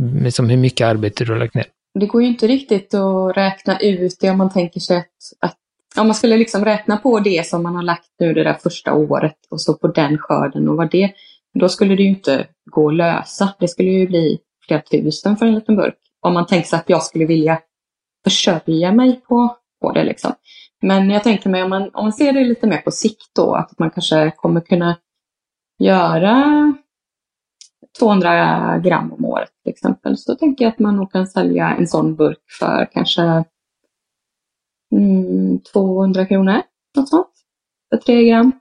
[0.00, 1.66] Liksom hur mycket arbete du har lagt ner.
[2.00, 5.06] Det går ju inte riktigt att räkna ut det om man tänker sig att,
[5.40, 5.58] att
[5.96, 8.94] om man skulle liksom räkna på det som man har lagt nu det där första
[8.94, 11.12] året och så på den skörden och vad det,
[11.54, 13.54] då skulle det ju inte gå att lösa.
[13.58, 15.98] Det skulle ju bli flera tusen för en liten burk.
[16.20, 17.60] Om man tänker sig att jag skulle vilja
[18.24, 20.32] försörja mig på, på det liksom.
[20.82, 23.54] Men jag tänker mig om man, om man ser det lite mer på sikt då,
[23.54, 24.96] att man kanske kommer kunna
[25.78, 26.74] göra
[27.98, 30.16] 200 gram om året till exempel.
[30.16, 33.44] Så då tänker jag att man nog kan sälja en sån burk för kanske
[34.92, 36.62] mm, 200 kronor.
[36.96, 37.32] Något sånt.
[37.90, 38.52] För 3 gram.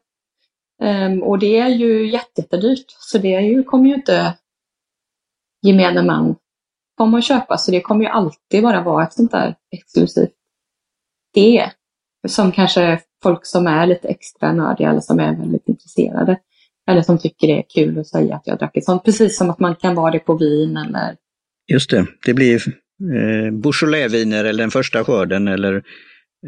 [0.82, 2.86] Um, och det är ju jättedyrt.
[2.88, 4.38] Så det är ju, kommer ju inte
[5.62, 6.36] gemene man
[6.98, 7.58] komma och köpa.
[7.58, 10.34] Så det kommer ju alltid bara vara ett sånt där exklusivt
[11.34, 11.72] det
[12.28, 16.40] som kanske folk som är lite extra nördiga eller som är väldigt intresserade.
[16.90, 19.04] Eller som tycker det är kul att säga att jag drack ett sånt.
[19.04, 21.16] Precis som att man kan vara det på vin eller...
[21.68, 25.76] Just det, det blir eh, Beaujolais-viner eller den första skörden eller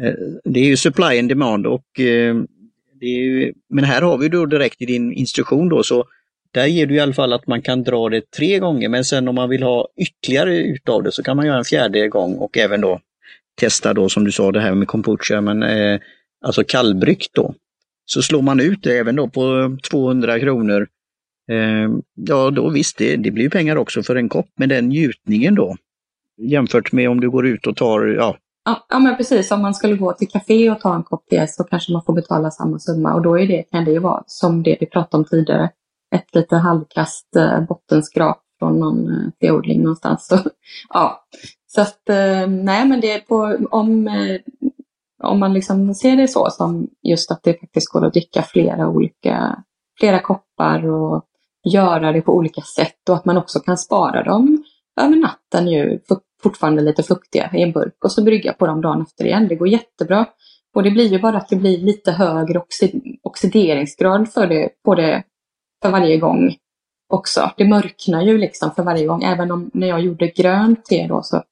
[0.00, 0.14] eh,
[0.44, 2.36] det är ju supply and demand och eh,
[3.00, 6.04] det är ju, men här har vi då direkt i din instruktion då så
[6.50, 9.28] där ger du i alla fall att man kan dra det tre gånger men sen
[9.28, 12.58] om man vill ha ytterligare utav det så kan man göra en fjärde gång och
[12.58, 13.00] även då
[13.56, 16.00] testa då som du sa det här med kombucha, men eh,
[16.44, 17.54] alltså kallbryggt då.
[18.06, 20.88] Så slår man ut det även då på 200 kronor.
[21.50, 25.54] Eh, ja då visst, det, det blir pengar också för en kopp, men den njutningen
[25.54, 25.76] då
[26.36, 28.36] jämfört med om du går ut och tar, ja.
[28.64, 31.46] Ja, ja men precis, om man skulle gå till café och ta en kopp te
[31.48, 34.22] så kanske man får betala samma summa och då är det, kan det ju vara
[34.26, 35.70] som det vi pratade om tidigare,
[36.14, 40.26] ett lite halvkast eh, bottenskrap från någon eh, teodling någonstans.
[40.28, 40.38] Så,
[40.88, 41.24] ja,
[41.66, 44.40] så att, eh, nej men det är på, om, eh,
[45.22, 48.88] om man liksom ser det så som just att det faktiskt går att dricka flera
[48.88, 49.62] olika,
[49.98, 51.24] flera koppar och
[51.64, 54.64] göra det på olika sätt och att man också kan spara dem
[55.00, 56.00] över natten ju
[56.42, 59.48] fortfarande lite fuktiga i en burk och så brygga på dem dagen efter igen.
[59.48, 60.26] Det går jättebra.
[60.74, 62.62] Och det blir ju bara att det blir lite högre
[63.22, 65.22] oxideringsgrad för det, på det
[65.82, 66.54] för varje gång
[67.12, 67.50] också.
[67.56, 69.22] Det mörknar ju liksom för varje gång.
[69.22, 71.42] Även om när jag gjorde grönt te då så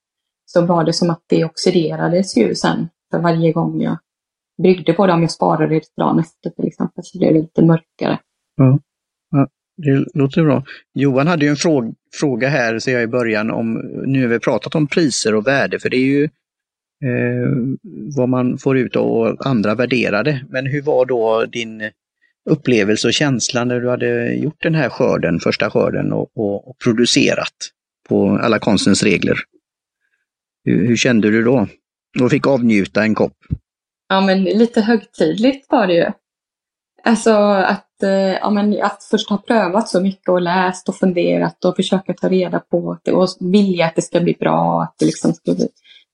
[0.47, 3.99] så var det som att det oxiderades ju sen för varje gång jag
[4.63, 5.13] bryggde på det.
[5.13, 8.19] Om jag sparade det dagen efter till exempel så blev det lite mörkare.
[8.57, 8.79] Ja,
[9.31, 10.65] ja det låter bra.
[10.95, 13.73] Johan hade ju en fråga, fråga här, ser jag i början, om,
[14.07, 16.25] nu har vi pratat om priser och värde, för det är ju
[17.05, 17.51] eh,
[18.17, 20.45] vad man får ut och andra värderade.
[20.49, 21.91] Men hur var då din
[22.51, 26.79] upplevelse och känsla när du hade gjort den här skörden, första skörden och, och, och
[26.79, 27.55] producerat
[28.09, 29.37] på alla konstens regler?
[30.65, 31.69] Hur, hur kände du då?
[32.23, 33.37] Och fick avnjuta en kopp?
[34.09, 36.11] Ja, men lite högtidligt var det ju.
[37.03, 41.65] Alltså att eh, ja, men att först ha prövat så mycket och läst och funderat
[41.65, 44.83] och försöka ta reda på det och vilja att det ska bli bra.
[44.83, 45.69] Att det liksom ska bli,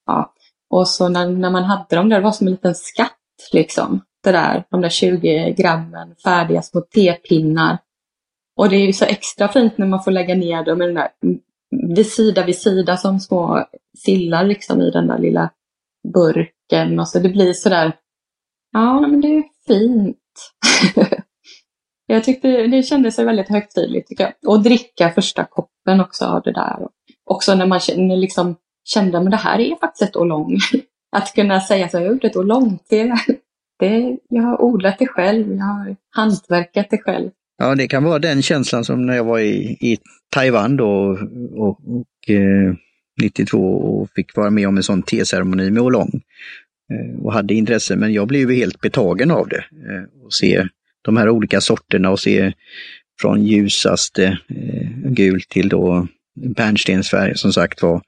[0.06, 0.32] ja.
[0.70, 3.16] Och så när, när man hade dem där, det var som en liten skatt
[3.52, 4.00] liksom.
[4.24, 7.78] Det där, de där 20 grammen färdiga små tepinnar.
[8.56, 10.94] Och det är ju så extra fint när man får lägga ner dem i den
[10.94, 11.08] där,
[11.96, 13.66] vid sida vid sida som små
[13.98, 15.50] sillar liksom i den där lilla
[16.14, 17.00] burken.
[17.00, 17.92] Och så det blir sådär,
[18.72, 20.16] ja men det är fint.
[22.06, 24.52] jag tyckte det kändes väldigt högtidligt tycker jag.
[24.52, 26.88] Och dricka första koppen också av det där.
[27.24, 30.58] Också när man känner, liksom, kände att det här är faktiskt ett olong.
[31.16, 32.78] Att kunna säga så, jag har gjort ett olong.
[32.88, 33.12] till.
[33.78, 37.30] det, jag har odlat det själv, jag har hantverkat det själv.
[37.58, 39.98] Ja, det kan vara den känslan som när jag var i, i
[40.34, 41.18] Taiwan då
[41.56, 42.74] och, och eh,
[43.20, 46.20] 92 och fick vara med om en sån teceremoni med Olong.
[46.92, 49.64] Eh, och hade intresse, men jag blev helt betagen av det.
[49.88, 50.68] Eh, och se
[51.02, 52.52] de här olika sorterna och se
[53.20, 58.02] från ljusaste eh, gul till då bärnstensfärg som sagt var.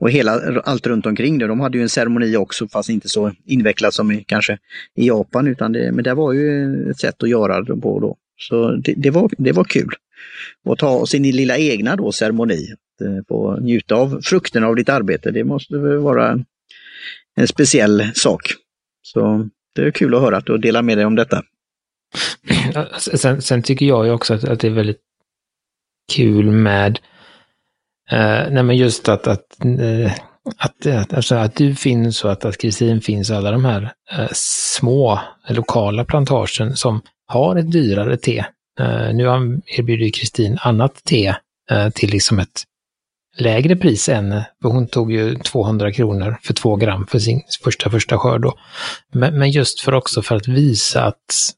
[0.00, 1.46] Och hela, allt runt omkring det.
[1.46, 4.58] De hade ju en ceremoni också fast inte så invecklat som i, kanske
[4.96, 5.46] i Japan.
[5.46, 8.16] Utan det, men det var ju ett sätt att göra det på då.
[8.36, 9.90] Så det, det, var, det var kul.
[10.64, 12.74] Och ta sin lilla egna då ceremoni.
[13.00, 15.30] Eh, få njuta av frukterna av ditt arbete.
[15.30, 16.44] Det måste vara
[17.36, 18.42] en speciell sak.
[19.02, 21.42] Så det är kul att höra att du delar med dig om detta.
[22.98, 25.00] Sen, sen tycker jag ju också att, att, det är väldigt
[26.12, 26.98] kul med
[28.10, 30.12] eh, nej men just att, att, eh,
[30.56, 35.20] att, alltså att du finns och att Kristin finns och alla de här eh, små
[35.48, 38.44] lokala plantagen som har ett dyrare te.
[38.80, 39.24] Eh, nu
[39.66, 41.34] erbjuder Kristin annat te
[41.70, 42.64] eh, till liksom ett
[43.38, 47.90] lägre pris än, för hon tog ju 200 kronor för två gram för sin första,
[47.90, 48.54] första skörd då.
[49.12, 51.54] Men, men just för också för att visa att,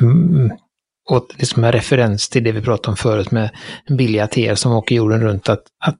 [0.00, 0.50] mm,
[1.10, 3.50] och liksom är referens till det vi pratade om förut med
[3.88, 5.96] billiga teer som åker jorden runt, att, att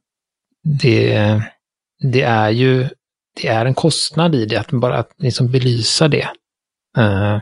[0.83, 1.43] det,
[2.13, 2.89] det är ju,
[3.43, 6.29] det är en kostnad i det, att bara att liksom belysa det.
[6.99, 7.41] Uh,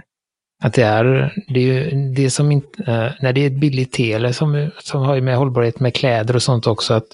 [0.65, 3.93] att det är, det är ju det som inte, uh, när det är ett billigt
[3.93, 7.07] te eller som, som har med hållbarhet med kläder och sånt också, att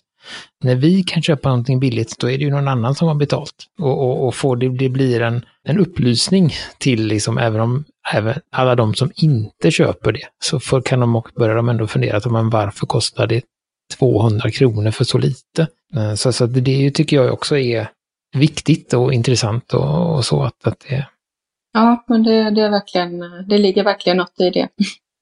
[0.65, 3.55] när vi kan köpa någonting billigt, då är det ju någon annan som har betalt.
[3.79, 8.35] Och, och, och får det, det blir en, en upplysning till, liksom, även om även
[8.53, 12.21] alla de som inte köper det, så för, kan de och börja de ändå fundera
[12.21, 13.43] på varför kostar det
[13.99, 15.69] 200 kronor för så lite?
[15.97, 17.89] Eh, så, så det tycker jag också är
[18.37, 21.07] viktigt och intressant och, och så att, att det...
[21.73, 24.69] Ja, men det, det, är verkligen, det ligger verkligen något i det.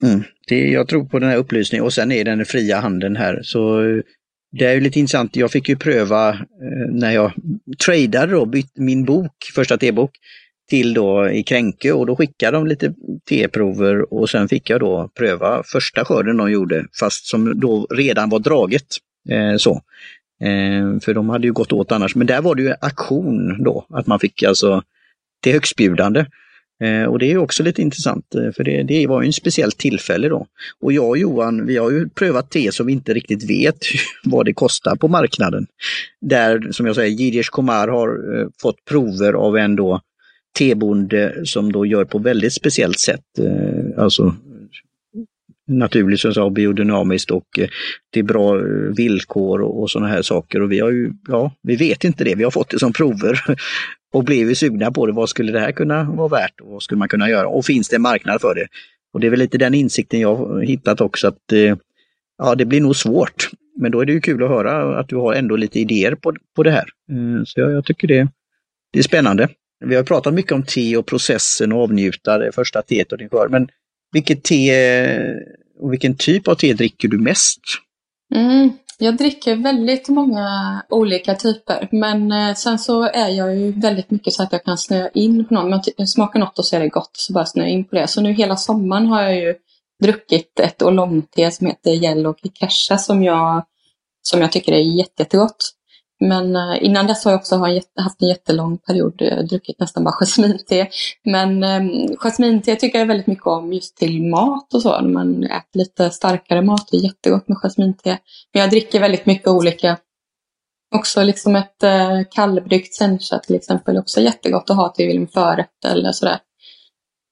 [0.03, 0.71] Mm, det.
[0.71, 3.41] Jag tror på den här upplysningen och sen är den fria handeln här.
[3.43, 3.83] Så
[4.59, 7.33] det är ju lite intressant, jag fick ju pröva eh, när jag
[7.85, 10.11] tradade då, bytte min bok, första tebok,
[10.69, 12.95] till då i Kränke och då skickade de lite
[13.29, 18.29] teprover och sen fick jag då pröva första skörden de gjorde, fast som då redan
[18.29, 18.87] var draget.
[19.31, 19.73] Eh, så.
[20.41, 23.87] Eh, för de hade ju gått åt annars, men där var det ju aktion då,
[23.91, 24.83] att man fick alltså
[25.43, 26.25] till högstbjudande.
[26.85, 29.79] Eh, och det är också lite intressant, eh, för det, det var ju en speciellt
[29.79, 30.47] tillfälle då.
[30.81, 33.79] Och jag och Johan, vi har ju prövat te som vi inte riktigt vet
[34.25, 35.67] vad det kostar på marknaden.
[36.21, 40.01] Där, som jag säger, Jiddisch Komar har eh, fått prover av en då
[40.59, 43.21] tebonde som då gör på väldigt speciellt sätt.
[43.97, 44.35] Alltså
[45.67, 47.69] naturligt som sa, biodynamiskt och eh,
[48.11, 48.65] det är bra eh,
[48.97, 50.63] villkor och, och sådana här saker.
[50.63, 53.41] Och vi har ju, ja, vi vet inte det, vi har fått det som prover
[54.13, 55.13] och blev ju sugna på det.
[55.13, 57.49] Vad skulle det här kunna vara värt och vad skulle man kunna göra?
[57.49, 58.67] Och finns det en marknad för det?
[59.13, 61.77] Och det är väl lite den insikten jag har hittat också att eh,
[62.39, 63.51] ja, det blir nog svårt.
[63.79, 66.35] Men då är det ju kul att höra att du har ändå lite idéer på,
[66.57, 66.85] på det här.
[67.45, 68.29] Så jag, jag, tycker det,
[68.93, 69.49] det är spännande.
[69.85, 73.29] Vi har pratat mycket om te och processen och avnjuta det första teet och din
[73.29, 73.51] skörd.
[73.51, 73.69] Men
[74.17, 74.73] vilket te
[75.81, 77.61] och vilken typ av te dricker du mest?
[78.35, 84.11] Mm, jag dricker väldigt många olika typer, men eh, sen så är jag ju väldigt
[84.11, 85.73] mycket så att jag kan snöa in på någon.
[85.73, 88.09] Om jag smakar något och så är det gott, så bara snöa in på det.
[88.09, 89.55] Så nu hela sommaren har jag ju
[90.03, 93.65] druckit ett olongte som heter Yellow Kikesha som jag,
[94.23, 95.73] som jag tycker är jättegott.
[96.21, 97.57] Men eh, innan dess har jag också
[97.97, 100.89] haft en jättelång period eh, druckit nästan bara jasminte.
[101.25, 105.01] Men ehm, jasminte tycker jag väldigt mycket om just till mat och så.
[105.01, 108.19] När man äter lite starkare mat, det är jättegott med jasminte.
[108.53, 109.97] Men jag dricker väldigt mycket olika.
[110.95, 115.29] Också liksom ett eh, kallbryggt sencha till exempel, också jättegott att ha till liksom en
[115.29, 116.39] förrätt eller sådär.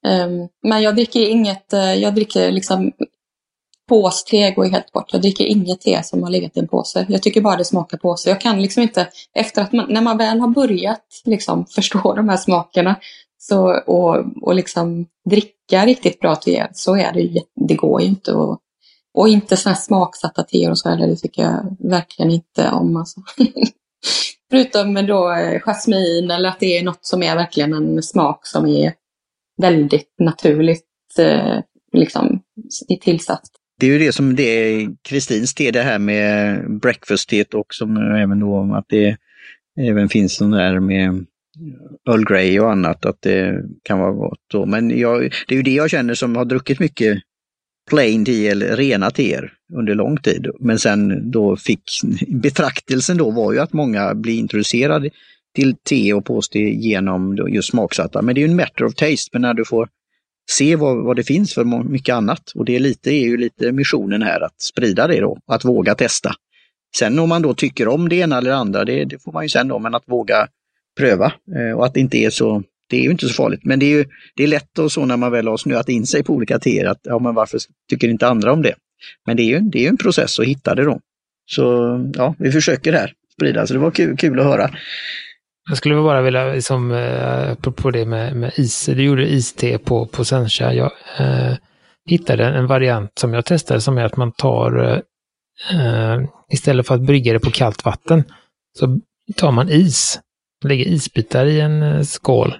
[0.06, 2.92] Ehm, men jag dricker inget, jag dricker liksom
[3.88, 5.12] Påste går ju helt bort.
[5.12, 7.06] Jag dricker inget te som har legat i en påse.
[7.08, 8.30] Jag tycker bara det smakar påse.
[8.30, 12.28] Jag kan liksom inte, efter att man, när man väl har börjat liksom förstå de
[12.28, 12.96] här smakerna
[13.38, 18.06] Så, och, och liksom dricka riktigt bra te, så är det ju, det går ju
[18.06, 18.32] inte.
[18.32, 18.60] Och,
[19.14, 22.96] och inte sådana här smaksatta teer och så heller, det tycker jag verkligen inte om.
[22.96, 23.20] Alltså.
[24.50, 28.66] Förutom då eh, jasmin eller att det är något som är verkligen en smak som
[28.66, 28.92] är
[29.56, 31.58] väldigt naturligt eh,
[31.92, 32.42] liksom,
[33.00, 33.42] tillsatt.
[33.80, 37.96] Det är ju det som det är Kristins te, det här med breakfast-teet och som
[37.96, 39.16] även då att det
[39.80, 41.26] även finns sån där med
[42.08, 44.40] Earl Grey och annat, att det kan vara gott.
[44.52, 44.66] Då.
[44.66, 47.18] Men jag, det är ju det jag känner som har druckit mycket
[47.90, 50.46] plain te eller rena teer under lång tid.
[50.60, 51.82] Men sen då fick
[52.28, 55.10] betraktelsen då var ju att många blir introducerade
[55.54, 58.22] till te och påste genom just smaksatta.
[58.22, 59.88] Men det är ju en matter of taste, men när du får
[60.50, 62.52] se vad, vad det finns för mycket annat.
[62.54, 65.94] Och det är, lite, är ju lite missionen här, att sprida det då, att våga
[65.94, 66.34] testa.
[66.96, 69.48] Sen om man då tycker om det ena eller andra, det, det får man ju
[69.48, 70.48] sen då, men att våga
[70.98, 73.78] pröva eh, och att det inte är så det är ju inte så farligt, men
[73.78, 74.04] det är ju
[74.36, 76.86] det är lätt och så när man väl har snöat in sig på olika teer
[76.86, 77.58] att ja, men varför
[77.90, 78.74] tycker inte andra om det?
[79.26, 81.00] Men det är ju, det är en process att hitta det då.
[81.46, 81.62] Så
[82.14, 84.70] ja, vi försöker här sprida, så det var kul, kul att höra.
[85.68, 90.06] Jag skulle bara vilja, liksom, eh, apropå det med, med is, du gjorde iste på,
[90.06, 90.72] på Sencha.
[90.72, 91.56] Jag eh,
[92.06, 95.00] hittade en variant som jag testade som är att man tar, eh,
[95.80, 98.24] eh, istället för att brygga det på kallt vatten,
[98.78, 99.00] så
[99.36, 100.20] tar man is,
[100.64, 102.56] lägger isbitar i en eh, skål.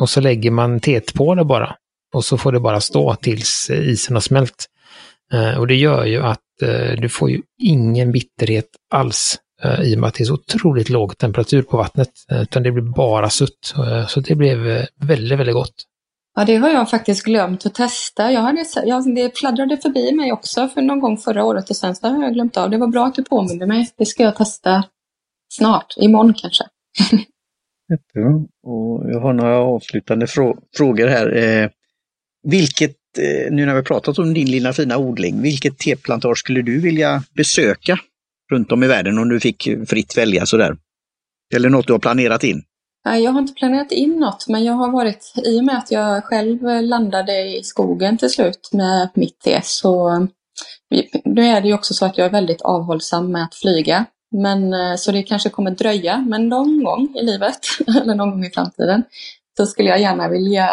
[0.00, 1.76] Och så lägger man teet på det bara.
[2.14, 4.66] Och så får det bara stå tills eh, isen har smält.
[5.32, 9.38] Eh, och det gör ju att eh, du får ju ingen bitterhet alls
[9.82, 12.10] i och med att det är så otroligt låg temperatur på vattnet.
[12.30, 13.74] Eh, utan det blir bara sutt.
[13.76, 14.58] Eh, så det blev
[15.00, 15.74] väldigt, väldigt gott.
[16.36, 18.32] Ja, det har jag faktiskt glömt att testa.
[18.32, 21.94] Jag hade, jag, det fladdrade förbi mig också för någon gång förra året och sen
[21.94, 22.70] så har jag glömt av.
[22.70, 23.88] Det var bra att du påminde mig.
[23.98, 24.84] Det ska jag testa
[25.52, 26.64] snart, imorgon kanske.
[27.90, 28.34] Jättebra.
[28.62, 31.36] Och jag har några avslutande frå frågor här.
[31.36, 31.70] Eh,
[32.42, 36.80] vilket, eh, nu när vi pratat om din lilla fina odling, vilket teplantage skulle du
[36.80, 37.98] vilja besöka
[38.54, 40.76] runt om i världen om du fick fritt välja sådär?
[41.54, 42.62] Eller något du har planerat in?
[43.04, 45.90] Nej, jag har inte planerat in något, men jag har varit, i och med att
[45.90, 50.18] jag själv landade i skogen till slut med mitt te, så
[51.24, 54.04] nu är det ju också så att jag är väldigt avhållsam med att flyga.
[54.36, 57.58] Men, eh, så det kanske kommer dröja, men någon gång i livet,
[58.02, 59.02] eller någon gång i framtiden,
[59.56, 60.68] så skulle jag gärna vilja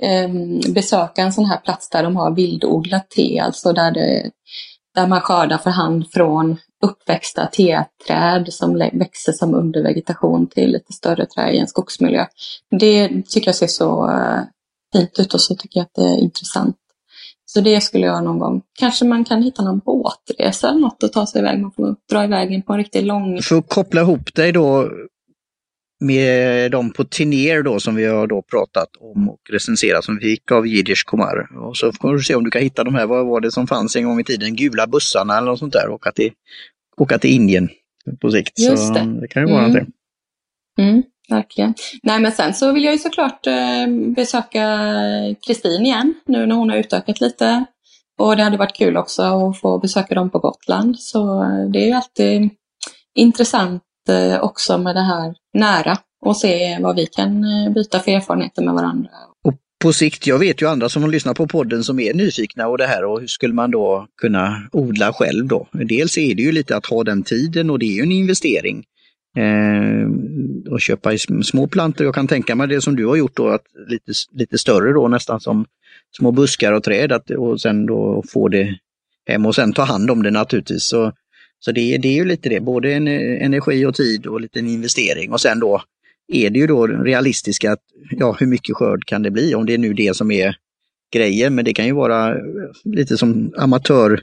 [0.00, 4.30] ehm, besöka en sån här plats där de har vildodlat te, alltså där, det,
[4.94, 11.26] där man skördar för hand från uppväxta teträd som växer som undervegetation till lite större
[11.26, 12.26] träd i en skogsmiljö.
[12.70, 14.40] Det tycker jag ser så eh,
[14.92, 16.76] fint ut och så tycker jag att det är intressant.
[17.44, 21.12] Så det skulle jag någon gång, kanske man kan hitta någon båtresa eller något och
[21.12, 21.60] ta sig iväg.
[21.60, 23.42] Man får dra iväg in på en riktigt lång...
[23.42, 24.90] För att koppla ihop dig då
[26.02, 30.20] med de på Tiner då som vi har då pratat om och recenserat som vi
[30.20, 31.48] fick av Jiddisch Komar.
[31.68, 33.66] Och så får du se om du kan hitta de här, vad var det som
[33.66, 36.30] fanns en gång i tiden, gula bussarna eller något sånt där och att det
[36.96, 37.68] åka till Indien
[38.20, 38.58] på sikt.
[38.58, 39.20] Just så det.
[39.20, 39.72] det kan ju vara mm.
[39.72, 39.94] någonting.
[40.78, 41.74] Mm, verkligen.
[42.02, 43.86] Nej men sen så vill jag ju såklart eh,
[44.16, 44.78] besöka
[45.46, 47.64] Kristin igen nu när hon har utökat lite.
[48.18, 50.98] Och det hade varit kul också att få besöka dem på Gotland.
[50.98, 52.50] Så eh, det är ju alltid
[53.14, 58.62] intressant eh, också med det här nära och se vad vi kan byta för erfarenheter
[58.62, 59.10] med varandra
[59.82, 62.86] på sikt, jag vet ju andra som lyssnar på podden som är nyfikna och det
[62.86, 65.68] här och hur skulle man då kunna odla själv då?
[65.72, 68.84] Dels är det ju lite att ha den tiden och det är ju en investering.
[69.36, 70.08] Eh,
[70.72, 72.04] och köpa i små plantor.
[72.04, 75.08] Jag kan tänka mig det som du har gjort då, att lite, lite större då
[75.08, 75.64] nästan som
[76.16, 78.78] små buskar och träd att, och sen då få det
[79.26, 80.84] hem och sen ta hand om det naturligtvis.
[80.84, 81.12] Så,
[81.60, 84.58] så det, det är ju lite det, både en, eh, energi och tid och lite
[84.58, 85.82] en investering och sen då
[86.28, 89.54] är det ju då realistiska, att, ja hur mycket skörd kan det bli?
[89.54, 90.56] Om det är nu det som är
[91.12, 92.36] grejen, men det kan ju vara
[92.84, 94.22] lite som amatör,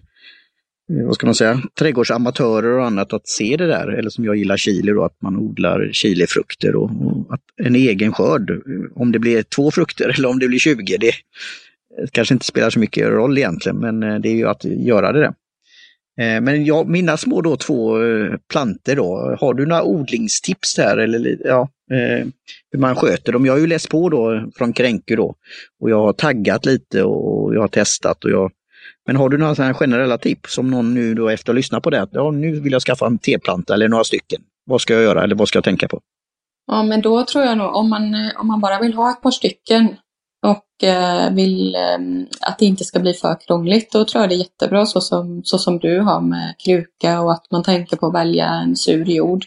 [0.92, 3.88] eh, vad ska man säga, trädgårdsamatörer och annat att se det där.
[3.88, 8.14] Eller som jag gillar chili då, att man odlar chilifrukter och, och att en egen
[8.14, 8.58] skörd, eh,
[8.96, 11.12] om det blir två frukter eller om det blir 20, det
[12.12, 15.20] kanske inte spelar så mycket roll egentligen, men eh, det är ju att göra det.
[15.20, 15.34] där.
[16.20, 20.98] Eh, men ja, mina små då två eh, planter då, har du några odlingstips där?
[20.98, 22.28] Eller, ja, eh,
[22.72, 23.46] hur man sköter dem?
[23.46, 25.36] Jag har ju läst på då från Kränku då
[25.82, 28.26] och jag har taggat lite och jag har testat.
[28.26, 28.52] Och jag,
[29.08, 31.84] men har du några sådana generella tips om någon nu då efter att ha lyssnat
[31.84, 34.42] på det, att ja, nu vill jag skaffa en teplanta eller några stycken.
[34.66, 36.02] Vad ska jag göra eller vad ska jag tänka på?
[36.68, 39.32] Ja, men då tror jag nog om man, om man bara vill ha ett par
[39.32, 39.96] stycken
[40.44, 42.00] och eh, vill eh,
[42.42, 45.42] att det inte ska bli för krångligt, då tror jag det är jättebra så som,
[45.44, 49.06] så som du har med kruka och att man tänker på att välja en sur
[49.06, 49.46] jord.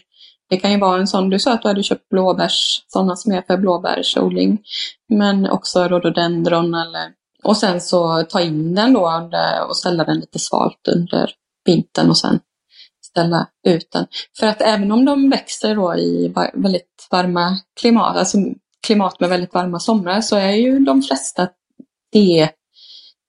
[0.49, 3.31] Det kan ju vara en sån, du sa att du hade köpt blåbärs, sådana som
[3.31, 4.61] är för blåbärsodling.
[5.09, 7.11] Men också rhododendron eller
[7.43, 11.31] och sen så ta in den då under, och ställa den lite svalt under
[11.65, 12.39] vintern och sen
[13.05, 14.07] ställa ut den.
[14.39, 18.37] För att även om de växer då i väldigt varma klimat, alltså
[18.83, 21.47] klimat med väldigt varma somrar, så är ju de flesta
[22.13, 22.49] te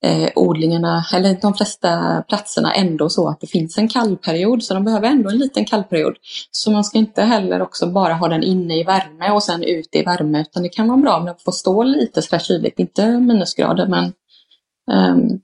[0.05, 4.85] eh, odlingarna, eller de flesta platserna ändå så att det finns en kallperiod, så de
[4.85, 6.17] behöver ändå en liten kallperiod.
[6.51, 9.99] Så man ska inte heller också bara ha den inne i värme och sen ute
[9.99, 13.19] i värme, utan det kan vara bra om den får stå lite sådär kyligt, inte
[13.19, 14.13] minusgrader, men
[14.91, 15.41] um,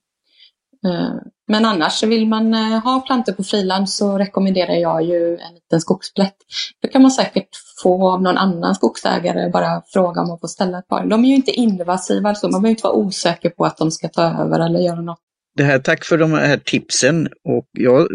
[1.51, 5.81] men annars vill man eh, ha plantor på friland så rekommenderar jag ju en liten
[5.81, 6.37] skogsplätt.
[6.83, 7.49] Då kan man säkert
[7.83, 11.07] få av någon annan skogsägare bara fråga om att få ställa ett par.
[11.07, 14.09] De är ju inte invasiva, så man behöver inte vara osäker på att de ska
[14.09, 15.19] ta över eller göra något.
[15.57, 18.09] Det här, tack för de här tipsen och jag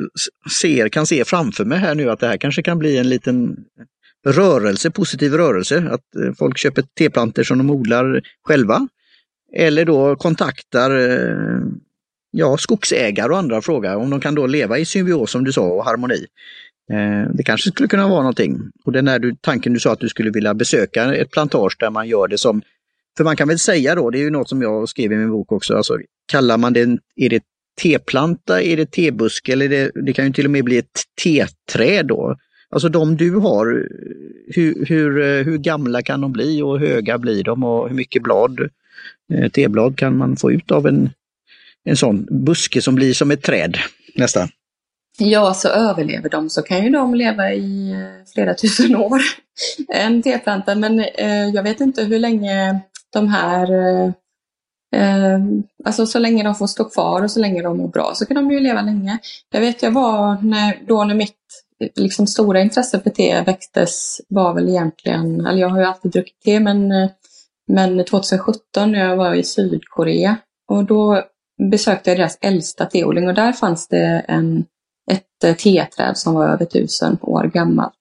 [0.61, 3.55] ser, kan se framför mig här nu att det här kanske kan bli en liten
[4.27, 8.87] rörelse, positiv rörelse, att eh, folk köper teplanter som de odlar själva.
[9.55, 11.59] Eller då kontaktar eh,
[12.35, 15.61] ja, skogsägare och andra frågar om de kan då leva i symbios som du sa
[15.61, 16.25] och harmoni.
[16.91, 18.59] Eh, det kanske skulle kunna vara någonting.
[18.85, 21.89] Och den där du, tanken du sa att du skulle vilja besöka ett plantage där
[21.89, 22.61] man gör det som,
[23.17, 25.29] för man kan väl säga då, det är ju något som jag skrev i min
[25.29, 25.97] bok också, alltså
[26.31, 27.43] kallar man det, är det
[27.81, 32.05] teplanta, är det tebuske eller det, det kan ju till och med bli ett teträd
[32.05, 32.37] då.
[32.69, 33.87] Alltså de du har,
[34.47, 37.95] hur, hur, eh, hur gamla kan de bli och hur höga blir de och hur
[37.95, 38.59] mycket blad,
[39.33, 41.09] eh, teblad kan man få ut av en,
[41.85, 43.77] en sån buske som blir som ett träd
[44.15, 44.47] nästan?
[45.17, 49.21] Ja, så överlever de så kan ju de leva i eh, flera tusen år.
[49.87, 52.79] En teplanta, men eh, jag vet inte hur länge
[53.13, 54.11] de här eh,
[54.95, 55.39] eh,
[55.85, 58.35] Alltså så länge de får stå kvar och så länge de mår bra så kan
[58.35, 59.19] de ju leva länge.
[59.51, 61.35] Jag vet jag var när, då när mitt
[61.83, 66.11] eh, liksom, stora intresse för te väcktes var väl egentligen, eller jag har ju alltid
[66.11, 66.93] druckit te men,
[67.67, 70.37] men 2017 när jag var i Sydkorea
[70.71, 71.23] och då
[71.71, 74.65] besökte jag deras äldsta teodling och där fanns det en
[75.11, 77.93] ett eh, teträd som var över tusen år gammalt.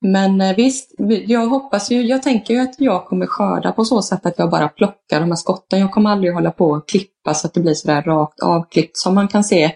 [0.00, 0.94] Men eh, visst,
[1.26, 4.50] jag hoppas ju, jag tänker ju att jag kommer skörda på så sätt att jag
[4.50, 5.80] bara plockar de här skotten.
[5.80, 9.14] Jag kommer aldrig hålla på och klippa så att det blir sådär rakt avklippt som
[9.14, 9.72] man kan se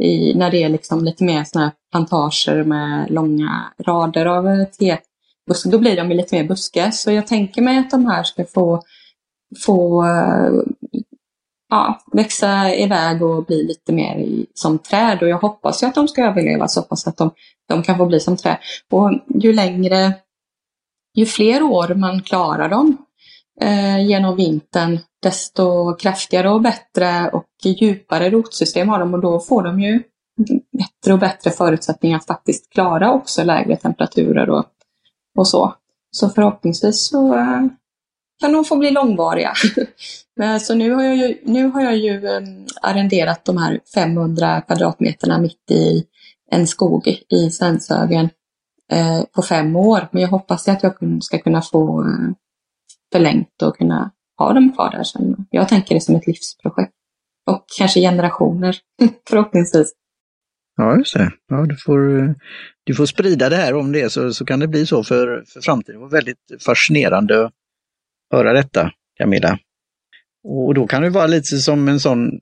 [0.00, 4.64] i, när det är liksom lite mer sådana här plantager med långa rader av eh,
[4.64, 4.98] te.
[5.46, 5.70] tebuskar.
[5.70, 6.92] Då blir de lite mer buske.
[6.92, 8.82] Så jag tänker mig att de här ska få,
[9.66, 10.04] få
[11.74, 15.22] ja, växa iväg och bli lite mer i, som träd.
[15.22, 17.30] Och jag hoppas ju att de ska överleva så pass att de,
[17.68, 18.56] de kan få bli som träd.
[18.90, 20.14] Och ju längre,
[21.14, 22.96] ju fler år man klarar dem
[23.60, 29.62] eh, genom vintern, desto kraftigare och bättre och djupare rotsystem har de och då får
[29.62, 30.02] de ju
[30.78, 34.64] bättre och bättre förutsättningar att faktiskt klara också lägre temperaturer och,
[35.38, 35.74] och så.
[36.10, 37.66] Så förhoppningsvis så eh,
[38.40, 39.52] kan de få bli långvariga.
[40.40, 44.60] Eh, så nu har jag ju, nu har jag ju ehm, arrenderat de här 500
[44.60, 46.04] kvadratmeterna mitt i
[46.50, 48.28] en skog i Svenshögen
[48.92, 50.08] eh, på fem år.
[50.12, 52.32] Men jag hoppas att jag ska kunna få eh,
[53.12, 55.46] förlängt och kunna ha dem kvar där sen.
[55.50, 56.92] Jag tänker det som ett livsprojekt.
[57.46, 58.76] Och kanske generationer,
[59.28, 59.92] förhoppningsvis.
[60.76, 61.32] Ja, just det.
[61.48, 62.30] Ja, du, får, eh,
[62.84, 65.60] du får sprida det här om det så, så kan det bli så för, för
[65.60, 66.00] framtiden.
[66.00, 67.52] Det var väldigt fascinerande att
[68.32, 69.58] höra detta, Camilla.
[70.44, 72.40] Och då kan det vara lite som en sån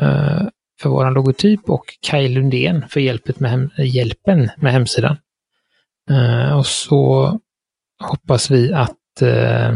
[0.00, 0.42] eh,
[0.80, 5.16] för våran logotyp och Kaj Lundén för hjälpet med hem, hjälpen med hemsidan.
[6.10, 7.32] Eh, och så
[8.00, 9.74] hoppas vi att eh,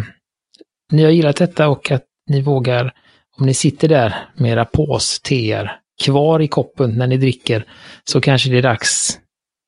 [0.92, 2.94] ni har gillat detta och att ni vågar,
[3.38, 7.66] om ni sitter där med era påsteer kvar i koppen när ni dricker,
[8.04, 9.18] så kanske det är dags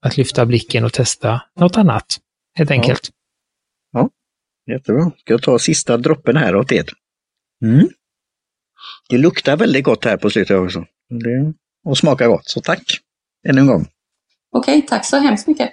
[0.03, 2.17] att lyfta blicken och testa något annat,
[2.59, 3.11] helt enkelt.
[3.93, 4.11] Ja,
[4.71, 5.11] jättebra.
[5.17, 6.85] Ska jag ta sista droppen här åt er?
[7.63, 7.89] Mm.
[9.09, 10.85] Det luktar väldigt gott här på slutet också.
[11.09, 11.53] Det,
[11.85, 12.83] och smakar gott, så tack
[13.49, 13.87] ännu en gång.
[14.53, 15.71] Okej, tack så hemskt mycket.